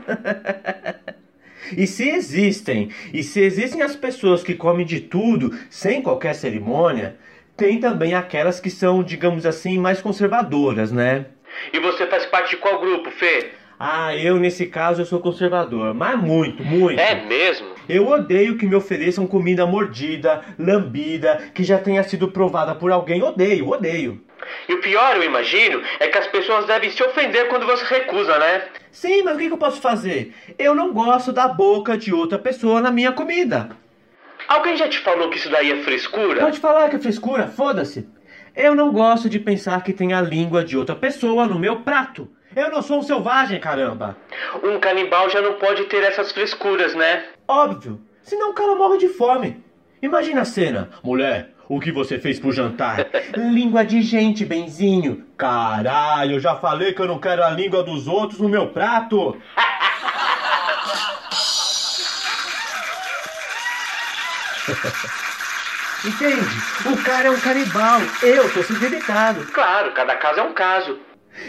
E 1.76 1.87
se 1.88 2.08
existem, 2.08 2.90
e 3.12 3.23
se 3.23 3.40
existem 3.40 3.82
as 3.82 3.96
pessoas 3.96 4.44
que 4.44 4.54
comem 4.54 4.87
de 4.87 5.00
tudo 5.00 5.58
sem 5.68 6.00
qualquer 6.02 6.35
cerimônia, 6.35 7.16
tem 7.56 7.80
também 7.80 8.14
aquelas 8.14 8.61
que 8.61 8.70
são, 8.70 9.02
digamos 9.02 9.46
assim, 9.46 9.78
mais 9.78 10.02
conservadoras, 10.02 10.92
né? 10.92 11.26
E 11.72 11.78
você 11.78 12.06
faz 12.06 12.26
parte 12.26 12.50
de 12.50 12.56
qual 12.56 12.78
grupo, 12.78 13.10
Fê? 13.10 13.50
Ah, 13.78 14.16
eu 14.16 14.36
nesse 14.36 14.66
caso 14.66 15.02
eu 15.02 15.06
sou 15.06 15.20
conservador, 15.20 15.92
mas 15.92 16.18
muito, 16.18 16.64
muito. 16.64 16.98
É 16.98 17.14
mesmo? 17.14 17.75
Eu 17.86 18.08
odeio 18.08 18.56
que 18.56 18.66
me 18.66 18.75
ofereçam 18.75 19.26
comida 19.26 19.66
mordida, 19.66 20.42
lambida, 20.58 21.50
que 21.54 21.62
já 21.62 21.78
tenha 21.78 22.02
sido 22.02 22.28
provada 22.28 22.75
por 22.75 22.90
alguém. 22.90 23.22
Odeio, 23.22 23.68
odeio. 23.68 24.25
E 24.68 24.75
o 24.75 24.80
pior, 24.80 25.16
eu 25.16 25.25
imagino, 25.25 25.82
é 26.00 26.08
que 26.08 26.18
as 26.18 26.26
pessoas 26.26 26.64
devem 26.66 26.90
se 26.90 27.02
ofender 27.02 27.48
quando 27.48 27.66
você 27.66 27.84
recusa, 27.84 28.38
né? 28.38 28.62
Sim, 28.90 29.22
mas 29.22 29.36
o 29.36 29.38
que 29.38 29.46
eu 29.46 29.58
posso 29.58 29.80
fazer? 29.80 30.34
Eu 30.58 30.75
não 30.75 30.92
gosto 30.92 31.32
da 31.32 31.46
boca 31.46 31.98
de 31.98 32.14
outra 32.14 32.38
pessoa 32.38 32.80
na 32.80 32.90
minha 32.90 33.12
comida. 33.12 33.70
Alguém 34.48 34.76
já 34.76 34.88
te 34.88 34.98
falou 34.98 35.28
que 35.28 35.36
isso 35.36 35.50
daí 35.50 35.72
é 35.72 35.82
frescura? 35.82 36.40
Pode 36.40 36.60
falar 36.60 36.88
que 36.88 36.96
é 36.96 36.98
frescura, 36.98 37.48
foda-se. 37.48 38.08
Eu 38.56 38.75
não 38.75 38.90
gosto 38.90 39.28
de 39.28 39.38
pensar 39.38 39.82
que 39.84 39.92
tem 39.92 40.14
a 40.14 40.20
língua 40.22 40.64
de 40.64 40.78
outra 40.78 40.96
pessoa 40.96 41.46
no 41.46 41.58
meu 41.58 41.80
prato. 41.80 42.26
Eu 42.54 42.70
não 42.70 42.80
sou 42.80 43.00
um 43.00 43.02
selvagem, 43.02 43.60
caramba. 43.60 44.16
Um 44.64 44.80
canibal 44.80 45.28
já 45.28 45.42
não 45.42 45.54
pode 45.54 45.84
ter 45.84 46.02
essas 46.02 46.32
frescuras, 46.32 46.94
né? 46.94 47.26
Óbvio, 47.46 48.00
senão 48.22 48.50
o 48.50 48.54
cara 48.54 48.75
morre 48.75 48.96
de 48.96 49.08
fome. 49.08 49.62
Imagina 50.00 50.40
a 50.40 50.44
cena. 50.46 50.88
Mulher, 51.02 51.50
O 51.68 51.80
que 51.80 51.90
você 51.90 52.16
fez 52.18 52.38
pro 52.38 52.52
jantar? 52.52 53.08
língua 53.34 53.84
de 53.84 54.00
gente, 54.00 54.44
benzinho. 54.44 55.26
Caralho, 55.36 56.36
eu 56.36 56.40
já 56.40 56.54
falei 56.54 56.92
que 56.94 57.02
eu 57.02 57.06
não 57.08 57.18
quero 57.18 57.42
a 57.42 57.50
língua 57.50 57.82
dos 57.82 58.06
outros 58.06 58.38
no 58.40 58.48
meu 58.48 58.68
prato. 58.68 59.36
Entende? 66.04 66.40
O 66.84 67.02
cara 67.02 67.28
é 67.28 67.30
um 67.30 67.40
canibal. 67.40 68.00
Eu 68.22 68.52
tô 68.52 68.62
sendo. 68.62 68.78
Claro, 69.52 69.92
cada 69.92 70.16
caso 70.16 70.40
é 70.40 70.42
um 70.42 70.52
caso. 70.52 70.98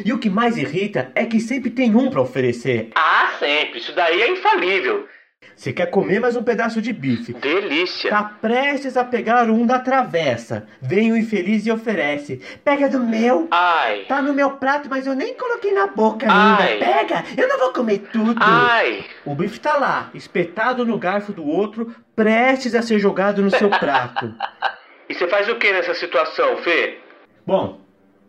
E 0.03 0.11
o 0.11 0.17
que 0.19 0.29
mais 0.29 0.57
irrita 0.57 1.11
é 1.15 1.25
que 1.25 1.39
sempre 1.39 1.69
tem 1.69 1.95
um 1.95 2.09
pra 2.09 2.21
oferecer. 2.21 2.89
Ah, 2.95 3.33
sempre. 3.39 3.79
Isso 3.79 3.93
daí 3.93 4.21
é 4.21 4.29
infalível. 4.31 5.07
Você 5.55 5.73
quer 5.73 5.87
comer 5.87 6.19
mais 6.19 6.35
um 6.35 6.43
pedaço 6.43 6.81
de 6.81 6.93
bife? 6.93 7.33
Delícia. 7.33 8.09
Tá 8.09 8.23
prestes 8.23 8.95
a 8.95 9.03
pegar 9.03 9.49
um 9.49 9.65
da 9.65 9.79
travessa. 9.79 10.67
Vem 10.81 11.11
o 11.11 11.17
infeliz 11.17 11.65
e 11.65 11.71
oferece. 11.71 12.41
Pega 12.63 12.87
do 12.87 12.99
meu. 12.99 13.47
Ai. 13.49 14.05
Tá 14.07 14.21
no 14.21 14.33
meu 14.33 14.51
prato, 14.51 14.87
mas 14.89 15.07
eu 15.07 15.15
nem 15.15 15.33
coloquei 15.33 15.73
na 15.73 15.87
boca 15.87 16.27
Ai. 16.29 16.73
ainda. 16.73 16.85
Pega! 16.85 17.23
Eu 17.35 17.47
não 17.47 17.57
vou 17.57 17.73
comer 17.73 17.99
tudo. 18.11 18.39
Ai. 18.39 19.05
O 19.25 19.33
bife 19.33 19.59
tá 19.59 19.77
lá, 19.77 20.09
espetado 20.13 20.85
no 20.85 20.97
garfo 20.97 21.31
do 21.31 21.45
outro, 21.45 21.95
prestes 22.15 22.75
a 22.75 22.81
ser 22.81 22.99
jogado 22.99 23.41
no 23.41 23.49
seu 23.49 23.69
prato. 23.69 24.33
E 25.09 25.13
você 25.13 25.25
faz 25.25 25.47
o 25.47 25.55
que 25.55 25.71
nessa 25.71 25.93
situação, 25.93 26.57
Fê? 26.57 26.97
Bom, 27.45 27.79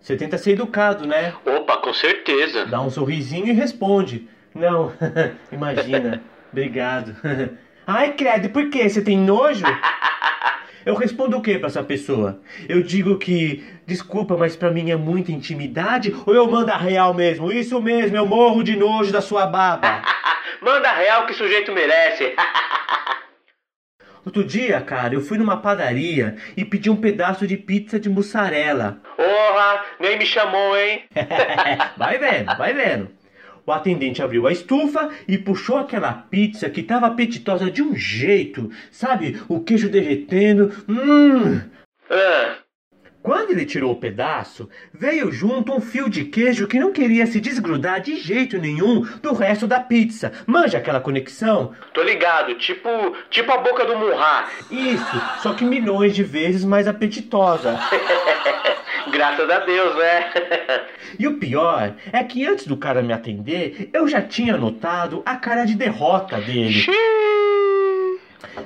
você 0.01 0.17
tenta 0.17 0.39
ser 0.39 0.53
educado, 0.53 1.09
né? 1.09 1.35
Opa, 1.45 1.77
com 1.79 1.93
certeza. 1.93 2.67
Dá 2.67 2.81
um 2.81 2.89
sorrisinho 2.89 3.49
e 3.49 3.53
responde. 3.53 4.29
Não, 4.55 4.93
imagina. 5.51 6.23
Obrigado. 6.53 7.17
Ai, 7.87 8.13
credo, 8.13 8.51
por 8.51 8.69
quê? 8.69 8.89
Você 8.89 9.03
tem 9.03 9.17
nojo? 9.17 9.65
Eu 10.87 10.95
respondo 10.95 11.37
o 11.37 11.43
que 11.43 11.59
pra 11.59 11.67
essa 11.67 11.83
pessoa? 11.83 12.41
Eu 12.67 12.83
digo 12.83 13.19
que, 13.19 13.63
desculpa, 13.87 14.39
mas 14.39 14.57
pra 14.57 14.71
mim 14.71 14.91
é 14.91 14.97
muita 14.97 15.31
intimidade? 15.31 16.15
Ou 16.25 16.35
eu 16.35 16.51
mando 16.51 16.71
a 16.71 16.79
real 16.79 17.13
mesmo? 17.13 17.53
Isso 17.53 17.79
mesmo, 17.83 18.17
eu 18.17 18.25
morro 18.25 18.63
de 18.63 18.75
nojo 18.75 19.13
da 19.13 19.21
sua 19.21 19.45
baba. 19.45 20.01
Manda 20.63 20.91
real 20.93 21.27
que 21.27 21.33
o 21.33 21.37
sujeito 21.37 21.73
merece. 21.73 22.35
Outro 24.25 24.43
dia, 24.43 24.81
cara, 24.81 25.15
eu 25.15 25.21
fui 25.21 25.37
numa 25.37 25.59
padaria 25.59 26.37
e 26.57 26.65
pedi 26.65 26.89
um 26.89 26.97
pedaço 26.97 27.47
de 27.47 27.57
pizza 27.57 28.01
de 28.01 28.09
mussarela. 28.09 28.99
Porra, 29.17 29.85
nem 30.01 30.19
me 30.19 30.25
chamou, 30.25 30.77
hein? 30.77 31.05
vai 31.99 32.19
vendo, 32.19 32.57
vai 32.57 32.73
vendo. 32.73 33.18
O 33.69 33.73
atendente 33.73 34.23
abriu 34.23 34.47
a 34.47 34.51
estufa 34.51 35.11
e 35.29 35.37
puxou 35.37 35.77
aquela 35.77 36.11
pizza 36.11 36.71
que 36.71 36.81
estava 36.81 37.07
apetitosa 37.07 37.71
de 37.71 37.83
um 37.83 37.95
jeito, 37.95 38.71
sabe? 38.91 39.39
O 39.47 39.61
queijo 39.61 39.91
derretendo. 39.91 40.73
Hum! 40.89 41.61
Ah, 42.09 42.57
Quando 43.23 43.51
ele 43.51 43.67
tirou 43.67 43.93
o 43.93 43.97
pedaço, 43.97 44.69
veio 44.93 45.31
junto 45.31 45.73
um 45.73 45.81
fio 45.81 46.09
de 46.09 46.25
queijo 46.25 46.69
que 46.69 46.79
não 46.79 46.93
queria 46.93 47.27
se 47.27 47.41
desgrudar 47.41 48.01
de 48.01 48.17
jeito 48.17 48.59
nenhum 48.59 49.03
do 49.21 49.35
resto 49.35 49.67
da 49.67 49.81
pizza. 49.81 50.33
Manja 50.47 50.79
aquela 50.79 51.01
conexão? 51.01 51.75
tô 51.93 52.03
ligado. 52.03 52.55
Tipo, 52.55 52.89
tipo 53.29 53.51
a 53.53 53.59
boca 53.59 53.85
do 53.85 53.99
Murra. 53.99 54.47
Isso, 54.71 55.23
só 55.43 55.53
que 55.53 55.65
milhões 55.65 56.15
de 56.15 56.23
vezes 56.23 56.65
mais 56.65 56.87
apetitosa. 56.87 57.79
Graças 59.11 59.51
a 59.51 59.61
Deus, 59.61 59.97
né? 59.97 60.33
E 61.19 61.27
o 61.27 61.39
pior 61.39 61.95
é 62.13 62.23
que 62.23 62.47
antes 62.47 62.67
do 62.67 62.77
cara 62.77 63.03
me 63.03 63.13
atender, 63.13 63.91
eu 63.93 64.07
já 64.07 64.23
tinha 64.23 64.57
notado 64.57 65.23
a 65.27 65.37
cara 65.37 65.65
de 65.65 65.75
derrota 65.75 66.39
dele. 66.41 66.87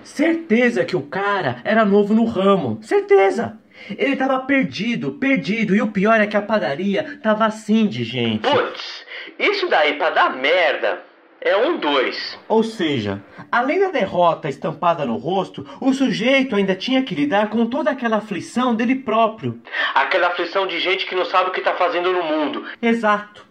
Certeza 0.02 0.84
que 0.84 0.96
o 0.96 1.02
cara 1.02 1.60
era 1.64 1.84
novo 1.84 2.12
no 2.12 2.24
ramo. 2.24 2.78
Certeza. 2.82 3.61
Ele 3.90 4.16
tava 4.16 4.40
perdido, 4.40 5.12
perdido. 5.12 5.74
E 5.74 5.82
o 5.82 5.88
pior 5.88 6.20
é 6.20 6.26
que 6.26 6.36
a 6.36 6.42
padaria 6.42 7.18
tava 7.22 7.44
assim 7.46 7.86
de 7.86 8.04
gente. 8.04 8.48
Putz, 8.48 9.04
isso 9.38 9.68
daí 9.68 9.94
pra 9.94 10.10
dar 10.10 10.36
merda 10.36 11.02
é 11.40 11.56
um 11.56 11.76
dois. 11.76 12.38
Ou 12.48 12.62
seja, 12.62 13.20
além 13.50 13.80
da 13.80 13.88
derrota 13.90 14.48
estampada 14.48 15.04
no 15.04 15.16
rosto, 15.16 15.66
o 15.80 15.92
sujeito 15.92 16.54
ainda 16.54 16.74
tinha 16.74 17.02
que 17.02 17.14
lidar 17.14 17.50
com 17.50 17.66
toda 17.66 17.90
aquela 17.90 18.18
aflição 18.18 18.74
dele 18.74 18.94
próprio. 18.94 19.60
Aquela 19.94 20.28
aflição 20.28 20.66
de 20.66 20.78
gente 20.78 21.04
que 21.04 21.14
não 21.14 21.24
sabe 21.24 21.50
o 21.50 21.52
que 21.52 21.60
tá 21.60 21.74
fazendo 21.74 22.12
no 22.12 22.22
mundo. 22.22 22.64
Exato. 22.80 23.44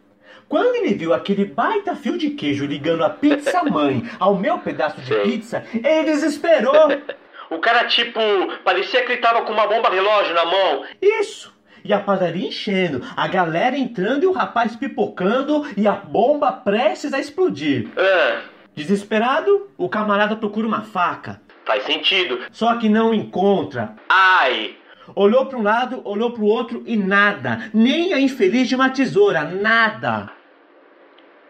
Quando 0.48 0.76
ele 0.76 0.94
viu 0.94 1.14
aquele 1.14 1.46
baita 1.46 1.96
fio 1.96 2.18
de 2.18 2.32
queijo 2.32 2.66
ligando 2.66 3.04
a 3.04 3.10
pizza 3.10 3.64
mãe 3.70 4.04
ao 4.20 4.38
meu 4.38 4.58
pedaço 4.60 5.00
de 5.02 5.14
pizza, 5.16 5.64
ele 5.74 6.04
desesperou. 6.04 6.90
O 7.52 7.60
cara, 7.60 7.84
tipo, 7.86 8.20
parecia 8.64 9.04
que 9.06 9.12
ele 9.12 9.22
tava 9.22 9.42
com 9.44 9.52
uma 9.54 9.68
bomba 9.68 9.90
relógio 9.90 10.34
na 10.34 10.46
mão. 10.46 10.86
Isso! 11.02 11.54
E 11.84 11.92
a 11.92 12.00
padaria 12.00 12.48
enchendo, 12.48 13.02
a 13.18 13.28
galera 13.28 13.76
entrando 13.78 14.24
e 14.24 14.28
o 14.28 14.32
rapaz 14.32 14.76
pipocando 14.76 15.66
e 15.76 15.88
a 15.88 15.92
bomba 15.94 16.52
prestes 16.52 17.14
a 17.14 17.20
explodir. 17.20 17.88
Ah, 17.98 18.42
Desesperado, 18.74 19.70
o 19.78 19.90
camarada 19.90 20.36
procura 20.36 20.66
uma 20.66 20.82
faca. 20.84 21.42
faz 21.66 21.84
sentido. 21.84 22.40
Só 22.52 22.78
que 22.78 22.88
não 22.88 23.14
encontra. 23.14 23.96
Ai, 24.10 24.76
Olhou 25.14 25.46
para 25.46 25.58
um 25.58 25.64
lado, 25.64 26.02
olhou 26.06 26.32
para 26.32 26.42
o 26.42 26.46
outro 26.46 26.84
e 26.86 26.96
nada. 26.96 27.70
Nem 27.74 28.14
a 28.14 28.20
infeliz 28.20 28.70
de 28.70 28.76
uma 28.76 28.90
tesoura, 28.90 29.44
nada. 29.44 30.30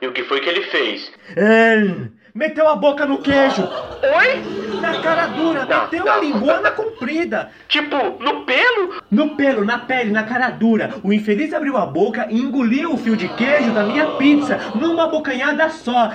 e 0.02 0.08
o 0.08 0.12
que 0.14 0.24
foi 0.24 0.40
que 0.40 0.50
ele 0.50 0.64
fez? 0.64 1.12
Ahn, 1.38 2.08
meteu 2.34 2.68
a 2.68 2.76
boca 2.76 3.06
no 3.06 3.18
queijo. 3.20 3.62
Oi? 3.64 4.62
Na 4.82 5.00
cara 5.02 5.28
dura, 5.28 5.66
Não, 5.66 5.82
meteu 5.84 6.06
não. 6.06 6.14
a 6.14 6.18
linguana 6.18 6.72
comprida. 6.72 7.52
Tipo, 7.68 7.96
no 8.20 8.46
pelo? 8.46 9.02
No 9.12 9.36
pelo, 9.36 9.64
na 9.64 9.78
pele, 9.80 10.12
na 10.12 10.24
cara 10.24 10.50
dura. 10.50 10.96
O 11.04 11.14
infeliz 11.14 11.54
abriu 11.54 11.78
a 11.78 11.86
boca 11.86 12.28
e 12.30 12.40
engoliu 12.40 12.94
o 12.94 12.98
fio 12.98 13.16
de 13.16 13.28
queijo 13.30 13.72
da 13.72 13.84
minha 13.84 14.08
pizza 14.18 14.58
numa 14.76 15.08
bocanhada 15.08 15.70
só. 15.70 16.12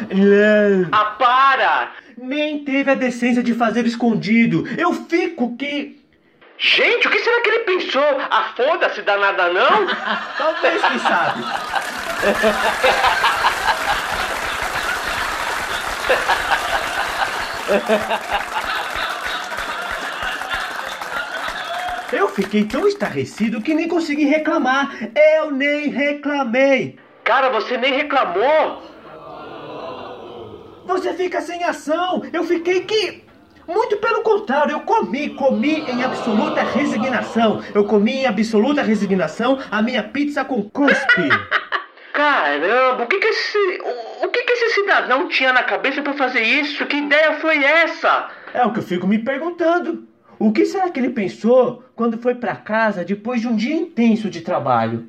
Ah, 0.93 1.05
para! 1.19 1.89
Nem 2.19 2.65
teve 2.65 2.91
a 2.91 2.95
decência 2.95 3.43
de 3.43 3.53
fazer 3.55 3.87
escondido. 3.87 4.65
Eu 4.79 4.93
fico 4.95 5.57
que. 5.57 6.01
Gente, 6.59 7.07
o 7.07 7.11
que 7.11 7.19
será 7.19 7.43
que 7.43 7.49
ele 7.51 7.59
pensou? 7.65 8.19
Ah, 8.31 8.47
foda-se, 8.57 9.03
danada 9.03 9.53
não? 9.53 9.87
Talvez, 10.39 10.83
quem 10.83 10.99
sabe. 10.99 11.45
Eu 22.13 22.29
fiquei 22.29 22.65
tão 22.65 22.87
estarrecido 22.87 23.61
que 23.61 23.75
nem 23.75 23.89
consegui 23.89 24.25
reclamar. 24.25 25.11
Eu 25.35 25.51
nem 25.51 25.89
reclamei. 25.89 26.97
Cara, 27.25 27.51
você 27.51 27.77
nem 27.77 27.95
reclamou. 27.95 28.83
Você 30.87 31.13
fica 31.15 31.41
sem 31.41 31.65
ação. 31.65 32.23
Eu 32.33 32.45
fiquei 32.45 32.83
que. 32.83 33.25
Muito 33.67 33.97
pelo 33.97 34.23
contrário, 34.23 34.71
eu 34.71 34.81
comi, 34.81 35.31
comi 35.31 35.81
em 35.91 36.05
absoluta 36.05 36.63
resignação. 36.63 37.61
Eu 37.75 37.85
comi 37.85 38.19
em 38.19 38.27
absoluta 38.27 38.81
resignação 38.81 39.59
a 39.69 39.83
minha 39.83 40.05
pizza 40.05 40.45
com 40.45 40.63
cuspe. 40.71 41.29
Caramba, 42.15 43.03
o 43.03 43.07
que 43.09 43.19
que 43.19 43.27
esse, 43.27 43.81
esse 44.57 44.75
cidadão 44.75 45.29
tinha 45.29 45.53
na 45.53 45.63
cabeça 45.63 46.03
pra 46.03 46.13
fazer 46.15 46.41
isso? 46.43 46.87
Que 46.87 46.97
ideia 46.97 47.35
foi 47.41 47.63
essa? 47.63 48.29
É 48.55 48.65
o 48.65 48.73
que 48.73 48.79
eu 48.79 48.83
fico 48.83 49.07
me 49.07 49.19
perguntando. 49.19 50.07
O 50.39 50.53
que 50.53 50.65
será 50.67 50.91
que 50.91 51.01
ele 51.01 51.11
pensou 51.11 51.83
quando 51.95 52.19
foi 52.19 52.35
pra 52.35 52.57
casa 52.57 53.05
depois 53.05 53.41
de 53.41 53.49
um 53.49 53.57
dia 53.57 53.75
intenso 53.75 54.29
de 54.29 54.41
trabalho? 54.41 55.09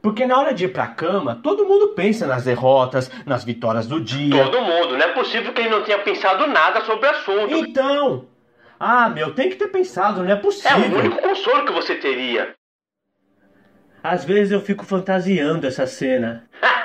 Porque 0.00 0.24
na 0.26 0.38
hora 0.38 0.54
de 0.54 0.64
ir 0.66 0.72
pra 0.72 0.86
cama, 0.86 1.40
todo 1.42 1.66
mundo 1.66 1.88
pensa 1.88 2.26
nas 2.26 2.44
derrotas, 2.44 3.10
nas 3.26 3.44
vitórias 3.44 3.86
do 3.88 4.00
dia. 4.00 4.44
Todo 4.44 4.62
mundo, 4.62 4.96
não 4.96 5.04
é 5.04 5.08
possível 5.12 5.52
que 5.52 5.60
ele 5.60 5.70
não 5.70 5.82
tenha 5.82 5.98
pensado 5.98 6.46
nada 6.46 6.80
sobre 6.82 7.06
o 7.06 7.10
assunto. 7.10 7.54
Então, 7.56 8.26
ah, 8.78 9.08
meu, 9.08 9.34
tem 9.34 9.48
que 9.50 9.56
ter 9.56 9.66
pensado, 9.68 10.22
não 10.22 10.28
é 10.30 10.32
É 10.32 10.36
o 10.36 10.40
possível. 10.40 10.98
único 10.98 11.20
consolo 11.20 11.64
que 11.66 11.72
você 11.72 11.96
teria. 11.96 12.54
Às 14.02 14.24
vezes 14.24 14.52
eu 14.52 14.60
fico 14.60 14.84
fantasiando 14.84 15.66
essa 15.66 15.86
cena. 15.86 16.48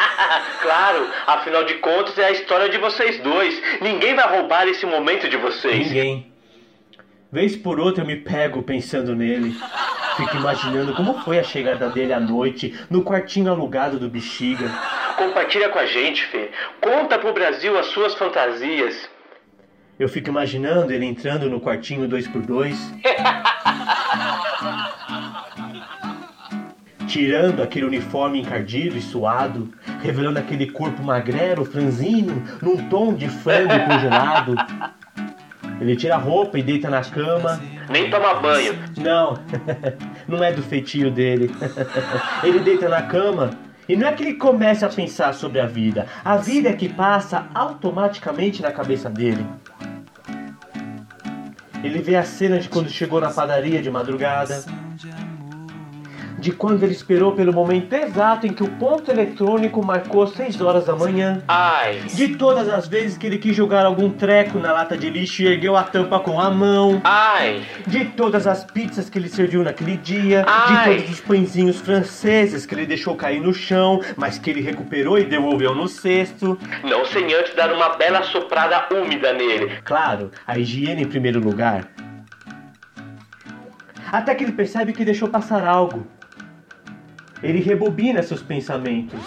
claro, 0.63 1.08
afinal 1.28 1.65
de 1.65 1.76
contas 1.76 2.17
é 2.17 2.26
a 2.26 2.32
história 2.32 2.69
de 2.69 2.78
vocês 2.78 3.19
dois. 3.19 3.62
Ninguém 3.82 4.15
vai 4.15 4.28
roubar 4.28 4.67
esse 4.67 4.86
momento 4.86 5.30
de 5.30 5.38
vocês. 5.38 5.88
Ninguém. 5.88 6.32
Vez 7.32 7.56
por 7.56 7.80
outra 7.80 8.04
eu 8.04 8.08
me 8.08 8.15
pego 8.15 8.63
pensando 8.63 9.15
nele. 9.15 9.56
Fico 10.15 10.38
imaginando 10.38 10.93
como 10.93 11.19
foi 11.21 11.39
a 11.39 11.43
chegada 11.43 11.89
dele 11.89 12.13
à 12.13 12.19
noite 12.19 12.73
no 12.89 13.04
quartinho 13.04 13.52
alugado 13.52 13.99
do 13.99 14.08
Bexiga. 14.08 14.69
Compartilha 15.17 15.69
com 15.69 15.80
a 15.80 15.86
gente, 15.86 16.26
Fê. 16.28 16.52
Conta 16.82 17.19
pro 17.19 17.34
Brasil 17.34 17.78
as 17.78 17.88
suas 17.88 18.13
fantasias. 18.15 19.10
Eu 19.99 20.08
fico 20.08 20.30
imaginando 20.30 20.91
ele 20.91 21.06
entrando 21.06 21.49
no 21.49 21.60
quartinho 21.60 22.08
2x2. 22.08 22.76
tirando 27.13 27.62
aquele 27.62 27.86
uniforme 27.86 28.41
encardido 28.41 28.97
e 28.97 29.02
suado, 29.02 29.71
revelando 30.02 30.39
aquele 30.39 30.71
corpo 30.71 31.04
magrelo, 31.04 31.63
franzino, 31.63 32.41
num 32.60 32.89
tom 32.89 33.13
de 33.13 33.30
frango 33.30 33.69
congelado. 33.86 34.56
Ele 35.80 35.95
tira 35.95 36.15
a 36.15 36.17
roupa 36.17 36.58
e 36.58 36.63
deita 36.63 36.89
na 36.89 37.04
cama, 37.04 37.62
nem 37.88 38.10
toma 38.10 38.34
banho. 38.41 38.73
Não, 38.97 39.38
não 40.28 40.43
é 40.43 40.52
do 40.52 40.63
feitio 40.63 41.12
dele. 41.12 41.52
Ele 42.43 42.60
deita 42.60 42.89
na 42.89 43.04
cama 43.04 43.52
e 43.88 43.95
não 43.95 44.08
é 44.08 44.13
que 44.13 44.23
ele 44.23 44.34
comece 44.34 44.84
a 44.84 44.89
pensar 44.89 45.34
sobre 45.34 45.60
a 45.60 45.67
vida. 45.67 46.08
A 46.26 46.38
vida 46.38 46.69
é 46.69 46.73
que 46.73 46.89
passa 46.89 47.45
automaticamente 47.54 48.62
na 48.62 48.71
cabeça 48.71 49.10
dele. 49.10 49.45
Ele 51.84 51.99
vê 51.99 52.15
a 52.15 52.23
cena 52.23 52.58
de 52.58 52.69
quando 52.69 52.89
chegou 52.89 53.21
na 53.21 53.30
padaria 53.30 53.82
de 53.82 53.91
madrugada 53.91 54.63
de 56.44 56.52
quando 56.52 56.84
ele 56.84 56.92
esperou 56.92 57.32
pelo 57.32 57.54
momento 57.54 57.94
exato 57.94 58.46
em 58.46 58.52
que 58.52 58.62
o 58.62 58.68
ponto 58.68 59.10
eletrônico 59.10 59.82
marcou 59.82 60.28
6 60.28 60.60
horas 60.60 60.86
da 60.88 60.94
manhã. 60.94 61.42
Ai, 61.48 62.02
De 62.14 62.36
todas 62.36 62.68
as 62.68 62.86
vezes 62.86 63.18
que 63.18 63.26
ele 63.26 63.38
quis 63.38 63.56
jogar 63.56 63.86
algum 63.86 64.10
treco 64.10 64.60
na 64.60 64.74
lata 64.74 64.98
de 64.98 65.10
lixo 65.10 65.42
e 65.42 65.48
ergueu 65.48 65.78
a 65.78 65.84
tampa 65.84 66.20
com 66.20 66.42
a 66.42 66.50
mão. 66.50 67.00
ai, 67.06 67.62
De 67.88 68.04
todas 68.04 68.46
as 68.46 68.66
pizzas 68.66 69.10
que 69.10 69.18
ele 69.18 69.30
serviu 69.30 69.64
naquele 69.64 69.96
dia. 69.96 70.44
Ai. 70.46 70.96
De 70.96 70.98
todos 70.98 71.12
os 71.14 71.22
pãezinhos 71.22 71.80
franceses 71.80 72.66
que 72.66 72.76
ele 72.76 72.86
deixou 72.86 73.16
cair 73.16 73.40
no 73.40 73.54
chão, 73.54 74.02
mas 74.18 74.38
que 74.38 74.50
ele 74.50 74.60
recuperou 74.60 75.18
e 75.18 75.24
devolveu 75.24 75.74
no 75.74 75.88
cesto. 75.88 76.60
não 76.84 77.06
sem 77.06 77.34
antes 77.34 77.56
dar 77.56 77.72
uma 77.72 77.96
bela 77.96 78.22
soprada 78.24 78.86
úmida 78.94 79.32
nele. 79.32 79.72
Claro, 79.86 80.30
a 80.46 80.60
higiene 80.60 81.04
em 81.04 81.08
primeiro 81.08 81.40
lugar. 81.40 81.88
Até 84.12 84.36
que 84.36 84.44
ele 84.44 84.52
percebe 84.52 84.94
que 84.94 85.04
deixou 85.04 85.28
passar 85.28 85.66
algo. 85.66 86.06
Ele 87.44 87.60
rebobina 87.60 88.24
seus 88.24 88.42
pensamentos. 88.42 89.20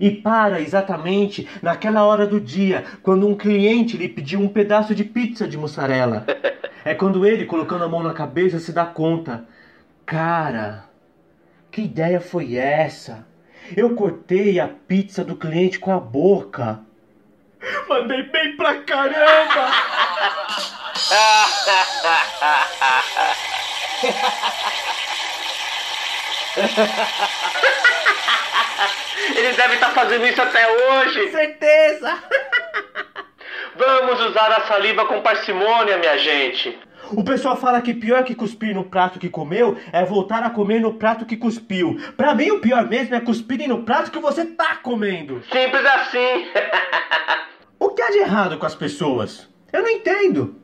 E 0.00 0.10
para 0.10 0.60
exatamente 0.60 1.48
naquela 1.62 2.04
hora 2.04 2.26
do 2.26 2.40
dia, 2.40 2.84
quando 3.02 3.28
um 3.28 3.36
cliente 3.36 3.96
lhe 3.96 4.08
pediu 4.08 4.40
um 4.40 4.48
pedaço 4.48 4.94
de 4.94 5.04
pizza 5.04 5.46
de 5.46 5.56
mussarela. 5.56 6.26
É 6.86 6.94
quando 6.94 7.24
ele, 7.24 7.46
colocando 7.46 7.82
a 7.82 7.88
mão 7.88 8.02
na 8.02 8.12
cabeça, 8.12 8.58
se 8.58 8.70
dá 8.70 8.84
conta. 8.84 9.46
Cara, 10.04 10.84
que 11.70 11.80
ideia 11.80 12.20
foi 12.20 12.56
essa? 12.56 13.26
Eu 13.74 13.94
cortei 13.94 14.60
a 14.60 14.68
pizza 14.68 15.24
do 15.24 15.34
cliente 15.34 15.78
com 15.78 15.90
a 15.90 15.98
boca. 15.98 16.80
Mandei 17.88 18.24
bem 18.24 18.54
pra 18.58 18.82
caramba! 18.82 19.70
Ele 29.36 29.52
deve 29.52 29.74
estar 29.74 29.90
fazendo 29.90 30.26
isso 30.26 30.40
até 30.40 30.66
hoje. 30.70 31.30
Certeza! 31.30 32.18
Vamos 33.76 34.20
usar 34.26 34.52
a 34.52 34.66
saliva 34.66 35.04
com 35.06 35.20
parcimônia, 35.20 35.98
minha 35.98 36.16
gente. 36.18 36.78
O 37.10 37.24
pessoal 37.24 37.56
fala 37.56 37.82
que 37.82 37.92
pior 37.92 38.22
que 38.24 38.34
cuspir 38.34 38.74
no 38.74 38.84
prato 38.84 39.18
que 39.18 39.28
comeu 39.28 39.76
é 39.92 40.04
voltar 40.04 40.42
a 40.42 40.50
comer 40.50 40.80
no 40.80 40.94
prato 40.94 41.26
que 41.26 41.36
cuspiu. 41.36 41.98
Pra 42.16 42.34
mim, 42.34 42.50
o 42.50 42.60
pior 42.60 42.88
mesmo 42.88 43.14
é 43.14 43.20
cuspirem 43.20 43.68
no 43.68 43.82
prato 43.82 44.10
que 44.10 44.18
você 44.18 44.46
tá 44.46 44.76
comendo. 44.76 45.42
Simples 45.50 45.84
assim. 45.84 46.48
O 47.76 47.90
que 47.90 48.00
há 48.00 48.10
de 48.10 48.18
errado 48.18 48.56
com 48.56 48.64
as 48.64 48.74
pessoas? 48.74 49.46
Eu 49.70 49.82
não 49.82 49.90
entendo. 49.90 50.56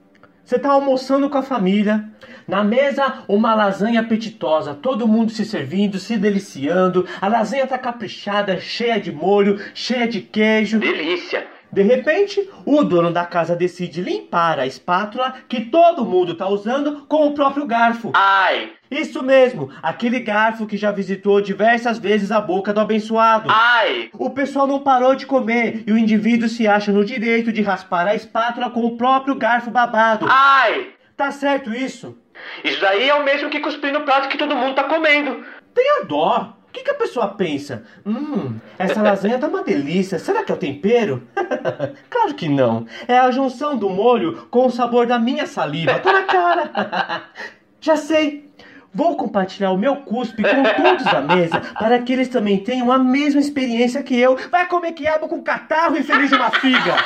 Você 0.51 0.59
tá 0.59 0.71
almoçando 0.71 1.31
com 1.31 1.39
a 1.39 1.45
família, 1.45 2.11
na 2.49 2.65
mesa 2.65 3.23
uma 3.29 3.55
lasanha 3.55 4.01
apetitosa, 4.01 4.75
todo 4.75 5.07
mundo 5.07 5.31
se 5.31 5.45
servindo, 5.45 5.97
se 6.01 6.17
deliciando, 6.17 7.07
a 7.21 7.29
lasanha 7.29 7.69
tá 7.69 7.79
caprichada, 7.79 8.59
cheia 8.59 8.99
de 9.01 9.13
molho, 9.13 9.61
cheia 9.73 10.09
de 10.09 10.21
queijo. 10.21 10.81
Delícia. 10.81 11.47
De 11.73 11.83
repente, 11.83 12.49
o 12.67 12.83
dono 12.83 13.13
da 13.13 13.25
casa 13.25 13.55
decide 13.55 14.01
limpar 14.01 14.59
a 14.59 14.67
espátula 14.67 15.35
que 15.49 15.61
todo 15.67 16.05
mundo 16.05 16.35
tá 16.35 16.49
usando 16.49 17.07
com 17.07 17.29
o 17.29 17.35
próprio 17.35 17.67
garfo. 17.67 18.11
Ai, 18.15 18.73
Isso 18.91 19.23
mesmo, 19.23 19.71
aquele 19.81 20.19
garfo 20.19 20.67
que 20.67 20.77
já 20.77 20.91
visitou 20.91 21.41
diversas 21.41 21.99
vezes 21.99 22.33
a 22.33 22.41
boca 22.41 22.73
do 22.73 22.81
abençoado. 22.81 23.49
ai. 23.49 24.11
O 24.15 24.31
pessoal 24.31 24.67
não 24.67 24.81
parou 24.81 25.15
de 25.15 25.27
comer 25.27 25.85
e 25.87 25.93
o 25.93 25.99
indivíduo 25.99 26.49
se 26.49 26.67
acha 26.67 26.91
no 26.91 27.05
direito 27.05 27.53
de 27.53 27.63
raspar 27.63 28.07
a 28.09 28.15
espátula 28.17 28.69
com 28.71 28.85
o 28.85 28.97
próprio 28.97 29.37
garfo 29.37 29.71
babado. 29.71 30.27
Ai. 30.29 30.89
Tá 31.17 31.31
certo 31.31 31.73
isso? 31.73 32.19
Isso 32.65 32.81
daí 32.81 33.09
é 33.09 33.15
o 33.15 33.25
mesmo 33.25 33.51
que 33.51 33.61
cuspir 33.61 33.93
no 33.93 34.01
prato 34.01 34.29
que 34.29 34.39
todo 34.39 34.57
mundo 34.57 34.75
tá 34.75 34.85
comendo. 34.85 35.45
Tenha 35.75 36.05
dó. 36.05 36.57
O 36.71 36.73
que, 36.73 36.85
que 36.85 36.91
a 36.93 36.95
pessoa 36.95 37.27
pensa? 37.27 37.83
Hum, 38.07 38.61
essa 38.79 39.03
lasanha 39.03 39.41
tá 39.41 39.49
uma 39.49 39.65
delícia. 39.65 40.21
Será 40.21 40.45
que 40.45 40.53
é 40.53 40.55
o 40.55 40.59
tempero? 40.59 41.27
claro 42.09 42.33
que 42.35 42.49
não. 42.49 42.87
É 43.09 43.19
a 43.19 43.29
junção 43.33 43.77
do 43.77 43.91
molho 43.91 44.47
com 44.53 44.67
o 44.67 44.71
sabor 44.71 45.05
da 45.05 45.19
minha 45.19 45.49
saliva. 45.49 45.99
Tá 45.99 46.13
na 46.13 46.23
cara. 46.23 47.25
Já 47.81 47.97
sei. 47.97 48.49
Vou 48.95 49.17
compartilhar 49.17 49.73
o 49.73 49.79
meu 49.79 49.97
cuspe 49.97 50.43
com 50.45 50.83
todos 50.83 51.05
da 51.05 51.21
mesa 51.21 51.61
para 51.79 51.99
que 52.01 52.13
eles 52.13 52.29
também 52.29 52.59
tenham 52.59 52.91
a 52.93 52.99
mesma 52.99 53.41
experiência 53.41 54.03
que 54.05 54.17
eu. 54.17 54.37
Vai 54.49 54.69
comer 54.69 54.93
quiabo 54.93 55.27
com 55.27 55.43
catarro 55.43 55.97
e 55.97 56.05
feliz 56.05 56.31
de 56.31 56.37
uma 56.37 56.51
figa. 56.51 56.97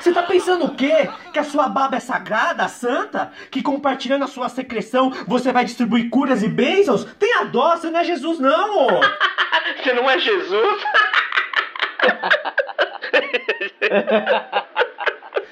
Você 0.00 0.12
tá 0.12 0.22
pensando 0.22 0.64
o 0.64 0.74
quê? 0.74 1.08
Que 1.30 1.38
a 1.38 1.44
sua 1.44 1.68
baba 1.68 1.96
é 1.96 2.00
sagrada, 2.00 2.66
santa? 2.68 3.30
Que 3.50 3.62
compartilhando 3.62 4.24
a 4.24 4.28
sua 4.28 4.48
secreção 4.48 5.10
você 5.26 5.52
vai 5.52 5.64
distribuir 5.64 6.08
curas 6.08 6.42
e 6.42 6.48
bênçãos? 6.48 7.04
Tenha 7.18 7.44
dó, 7.44 7.76
você 7.76 7.90
não 7.90 8.00
é 8.00 8.04
Jesus 8.04 8.38
não! 8.38 9.00
Você 9.82 9.92
não 9.92 10.10
é 10.10 10.18
Jesus? 10.18 10.82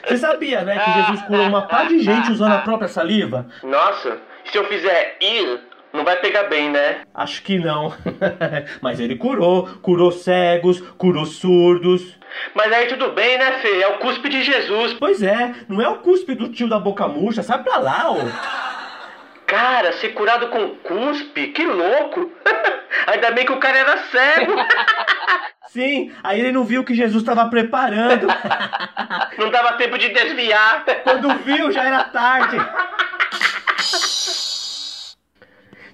Você 0.04 0.16
sabia, 0.16 0.62
né, 0.62 0.78
que 0.78 0.92
Jesus 0.92 1.22
curou 1.22 1.46
uma 1.46 1.66
par 1.66 1.86
de 1.86 2.00
gente 2.00 2.32
usando 2.32 2.52
a 2.52 2.58
própria 2.58 2.88
saliva? 2.88 3.46
Nossa, 3.62 4.18
se 4.50 4.56
eu 4.56 4.64
fizer 4.64 5.16
ir, 5.20 5.60
não 5.92 6.04
vai 6.04 6.16
pegar 6.16 6.44
bem, 6.44 6.70
né? 6.70 7.02
Acho 7.14 7.42
que 7.42 7.58
não. 7.58 7.92
Mas 8.80 9.00
ele 9.00 9.16
curou, 9.16 9.66
curou 9.80 10.12
cegos, 10.12 10.80
curou 10.96 11.24
surdos. 11.24 12.16
Mas 12.54 12.72
aí 12.72 12.86
tudo 12.86 13.12
bem, 13.12 13.38
né, 13.38 13.52
Fê? 13.60 13.80
É 13.82 13.88
o 13.88 13.98
cuspe 13.98 14.28
de 14.28 14.42
Jesus. 14.42 14.94
Pois 14.94 15.22
é, 15.22 15.54
não 15.68 15.80
é 15.80 15.88
o 15.88 15.98
cuspe 15.98 16.34
do 16.34 16.48
tio 16.50 16.68
da 16.68 16.78
boca 16.78 17.08
murcha, 17.08 17.42
sai 17.42 17.62
pra 17.62 17.78
lá, 17.78 18.10
ô. 18.10 18.18
Cara, 19.46 19.92
ser 19.94 20.10
curado 20.10 20.48
com 20.48 20.76
cuspe? 20.76 21.48
Que 21.48 21.64
louco! 21.64 22.30
Ainda 23.06 23.30
bem 23.30 23.46
que 23.46 23.52
o 23.52 23.58
cara 23.58 23.78
era 23.78 23.96
cego. 23.96 24.52
Sim, 25.68 26.12
aí 26.22 26.40
ele 26.40 26.52
não 26.52 26.64
viu 26.64 26.84
que 26.84 26.94
Jesus 26.94 27.22
estava 27.22 27.48
preparando. 27.48 28.26
Não 29.38 29.50
dava 29.50 29.74
tempo 29.74 29.98
de 29.98 30.08
desviar. 30.08 30.84
Quando 31.02 31.34
viu, 31.38 31.70
já 31.70 31.84
era 31.84 32.04
tarde. 32.04 32.56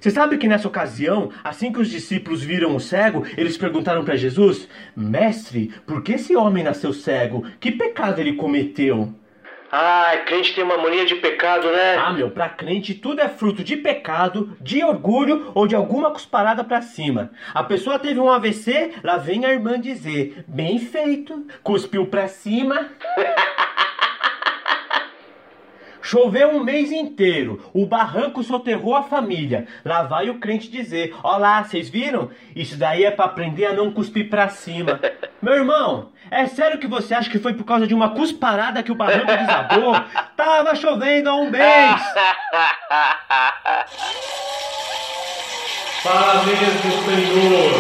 Você 0.05 0.11
sabe 0.11 0.37
que 0.37 0.47
nessa 0.47 0.69
ocasião, 0.69 1.31
assim 1.43 1.73
que 1.73 1.81
os 1.81 1.89
discípulos 1.89 2.43
viram 2.43 2.77
o 2.77 2.79
cego, 2.79 3.25
eles 3.39 3.57
perguntaram 3.57 4.05
para 4.05 4.17
Jesus: 4.17 4.69
Mestre, 4.95 5.73
por 5.87 6.03
que 6.03 6.13
esse 6.13 6.37
homem 6.37 6.63
nasceu 6.63 6.93
cego? 6.93 7.43
Que 7.59 7.73
pecado 7.73 8.21
ele 8.21 8.35
cometeu? 8.35 9.15
Ai, 9.73 10.27
crente 10.27 10.55
tem 10.55 10.63
uma 10.63 10.77
mania 10.77 11.07
de 11.07 11.15
pecado, 11.15 11.71
né? 11.71 11.97
Ah, 11.97 12.13
meu, 12.13 12.31
pra 12.31 12.51
crente 12.51 12.93
tudo 12.93 13.23
é 13.23 13.31
fruto 13.31 13.65
de 13.65 13.79
pecado, 13.79 14.55
de 14.61 14.85
orgulho 14.85 15.51
ou 15.55 15.67
de 15.67 15.75
alguma 15.75 16.11
cusparada 16.11 16.63
pra 16.63 16.83
cima. 16.83 17.31
A 17.55 17.65
pessoa 17.65 17.99
teve 17.99 18.21
um 18.21 18.31
AVC, 18.31 18.97
lá 19.03 19.17
vem 19.17 19.47
a 19.47 19.53
irmã 19.55 19.81
dizer: 19.81 20.45
Bem 20.47 20.79
feito, 20.79 21.47
cuspiu 21.63 22.05
pra 22.09 22.29
cima. 22.29 22.91
Choveu 26.07 26.51
um 26.51 26.63
mês 26.63 26.93
inteiro, 26.93 27.71
o 27.73 27.87
barranco 27.87 28.43
soterrou 28.43 28.95
a 28.95 29.05
família. 29.05 29.67
Lá 29.83 30.03
vai 30.03 30.29
o 30.29 30.39
crente 30.39 30.71
dizer: 30.71 31.17
Olá, 31.23 31.65
vocês 31.65 31.89
viram? 31.89 32.29
Isso 32.55 32.77
daí 32.77 33.05
é 33.05 33.11
pra 33.11 33.25
aprender 33.25 33.65
a 33.65 33.73
não 33.73 33.91
cuspir 33.91 34.29
pra 34.29 34.51
cima. 34.51 35.01
Meu 35.41 35.55
irmão, 35.55 36.11
é 36.31 36.47
sério 36.47 36.79
que 36.79 36.87
você 36.87 37.15
acha 37.15 37.31
que 37.31 37.39
foi 37.39 37.55
por 37.55 37.65
causa 37.65 37.87
de 37.87 37.95
uma 37.95 38.11
cusparada 38.11 38.83
que 38.83 38.93
o 38.93 38.95
barranco 38.95 39.33
desabou? 39.33 39.95
Tava 40.37 40.77
chovendo 40.77 41.31
há 41.31 41.37
um 41.37 41.49
mês. 41.49 41.65
Mesmo, 46.45 46.93
Senhor. 47.07 47.73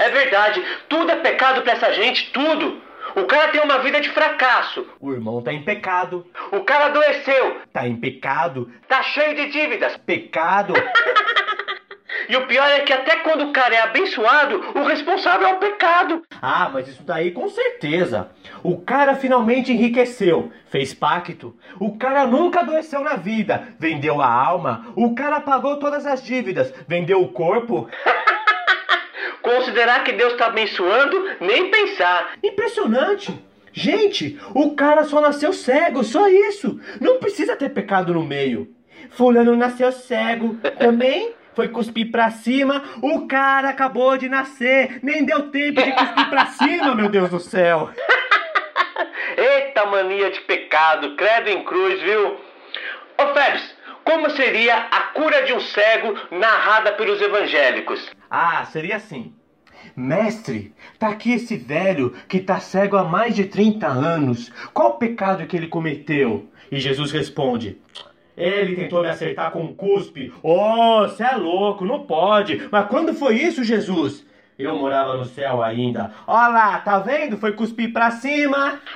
É 0.00 0.08
verdade, 0.08 0.64
tudo 0.88 1.10
é 1.12 1.16
pecado 1.16 1.62
pra 1.62 1.72
essa 1.72 1.92
gente, 1.92 2.30
tudo. 2.32 2.80
O 3.14 3.24
cara 3.24 3.48
tem 3.48 3.60
uma 3.60 3.78
vida 3.78 4.00
de 4.00 4.08
fracasso. 4.10 4.86
O 5.00 5.12
irmão 5.12 5.42
tá 5.42 5.52
em 5.52 5.62
pecado. 5.62 6.26
O 6.52 6.60
cara 6.60 6.86
adoeceu, 6.86 7.60
Tá 7.72 7.86
em 7.86 7.96
pecado. 7.96 8.70
tá 8.88 9.02
cheio 9.02 9.34
de 9.34 9.48
dívidas. 9.50 9.96
Pecado. 9.98 10.74
E 12.28 12.36
o 12.36 12.46
pior 12.46 12.68
é 12.70 12.80
que 12.80 12.92
até 12.92 13.16
quando 13.16 13.48
o 13.48 13.52
cara 13.52 13.74
é 13.74 13.80
abençoado, 13.80 14.60
o 14.76 14.84
responsável 14.84 15.48
é 15.48 15.52
o 15.54 15.58
pecado. 15.58 16.22
Ah, 16.40 16.70
mas 16.72 16.86
isso 16.86 17.02
daí 17.02 17.32
com 17.32 17.48
certeza. 17.48 18.30
O 18.62 18.80
cara 18.80 19.16
finalmente 19.16 19.72
enriqueceu, 19.72 20.52
fez 20.66 20.94
pacto. 20.94 21.56
O 21.80 21.98
cara 21.98 22.26
nunca 22.26 22.60
adoeceu 22.60 23.00
na 23.00 23.16
vida, 23.16 23.68
vendeu 23.80 24.20
a 24.22 24.32
alma. 24.32 24.92
O 24.94 25.12
cara 25.14 25.40
pagou 25.40 25.78
todas 25.80 26.06
as 26.06 26.22
dívidas, 26.22 26.72
vendeu 26.86 27.20
o 27.20 27.32
corpo. 27.32 27.88
Considerar 29.42 30.04
que 30.04 30.12
Deus 30.12 30.32
está 30.32 30.46
abençoando, 30.46 31.28
nem 31.40 31.70
pensar. 31.70 32.34
Impressionante! 32.42 33.32
Gente, 33.72 34.38
o 34.54 34.74
cara 34.74 35.04
só 35.04 35.20
nasceu 35.20 35.52
cego, 35.52 36.02
só 36.02 36.28
isso. 36.28 36.80
Não 37.00 37.18
precisa 37.18 37.56
ter 37.56 37.70
pecado 37.70 38.12
no 38.12 38.22
meio. 38.24 38.68
Fulano 39.10 39.56
nasceu 39.56 39.92
cego 39.92 40.56
também. 40.78 41.34
Foi 41.54 41.68
cuspir 41.68 42.10
pra 42.10 42.30
cima, 42.30 42.82
o 43.02 43.26
cara 43.26 43.70
acabou 43.70 44.16
de 44.16 44.28
nascer, 44.28 45.00
nem 45.02 45.24
deu 45.24 45.50
tempo 45.50 45.82
de 45.82 45.92
cuspir 45.92 46.30
pra 46.30 46.46
cima, 46.56 46.94
meu 46.94 47.08
Deus 47.08 47.28
do 47.28 47.40
céu. 47.40 47.90
Eita 49.36 49.84
mania 49.86 50.30
de 50.30 50.40
pecado, 50.42 51.16
credo 51.16 51.48
em 51.50 51.64
cruz, 51.64 52.00
viu? 52.02 52.36
Ô 53.18 53.34
Febs, 53.34 53.74
como 54.04 54.30
seria 54.30 54.76
a 54.90 55.00
cura 55.12 55.42
de 55.42 55.52
um 55.52 55.60
cego 55.60 56.16
narrada 56.30 56.92
pelos 56.92 57.20
evangélicos? 57.20 58.08
Ah, 58.30 58.64
seria 58.64 58.96
assim. 58.96 59.34
Mestre, 59.96 60.72
tá 60.98 61.08
aqui 61.08 61.32
esse 61.32 61.56
velho 61.56 62.14
que 62.28 62.38
tá 62.38 62.60
cego 62.60 62.96
há 62.96 63.04
mais 63.04 63.34
de 63.34 63.46
30 63.46 63.88
anos. 63.88 64.52
Qual 64.72 64.90
o 64.90 64.98
pecado 64.98 65.46
que 65.46 65.56
ele 65.56 65.66
cometeu? 65.66 66.48
E 66.70 66.78
Jesus 66.78 67.10
responde: 67.10 67.78
Ele 68.36 68.76
tentou 68.76 69.02
me 69.02 69.08
acertar 69.08 69.50
com 69.50 69.62
um 69.62 69.74
cuspe. 69.74 70.32
Oh, 70.42 71.00
você 71.02 71.24
é 71.24 71.34
louco, 71.34 71.84
não 71.84 72.04
pode. 72.04 72.68
Mas 72.70 72.88
quando 72.88 73.14
foi 73.14 73.36
isso, 73.36 73.64
Jesus? 73.64 74.24
Eu 74.56 74.76
morava 74.76 75.16
no 75.16 75.24
céu 75.24 75.62
ainda. 75.62 76.12
Olha 76.26 76.48
lá, 76.48 76.78
tá 76.80 76.98
vendo? 76.98 77.38
Foi 77.38 77.52
cuspir 77.52 77.92
pra 77.92 78.10
cima. 78.10 78.78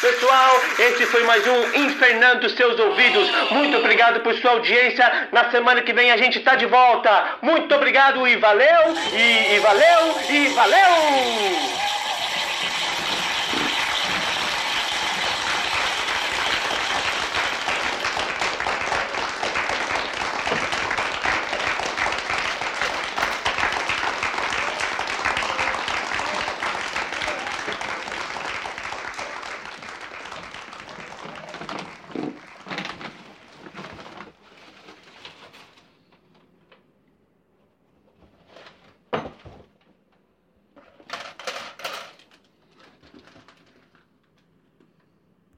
Pessoal, 0.00 0.60
esse 0.78 1.06
foi 1.06 1.24
mais 1.24 1.46
um 1.46 1.74
Infernando 1.74 2.48
Seus 2.50 2.78
Ouvidos. 2.78 3.30
Muito 3.50 3.78
obrigado 3.78 4.20
por 4.20 4.34
sua 4.34 4.52
audiência. 4.52 5.28
Na 5.32 5.50
semana 5.50 5.80
que 5.80 5.92
vem 5.92 6.10
a 6.10 6.16
gente 6.18 6.40
tá 6.40 6.54
de 6.54 6.66
volta. 6.66 7.38
Muito 7.40 7.74
obrigado 7.74 8.26
e 8.28 8.36
valeu, 8.36 8.94
e, 9.12 9.54
e 9.54 9.58
valeu, 9.58 10.14
e 10.28 10.48
valeu! 10.48 11.75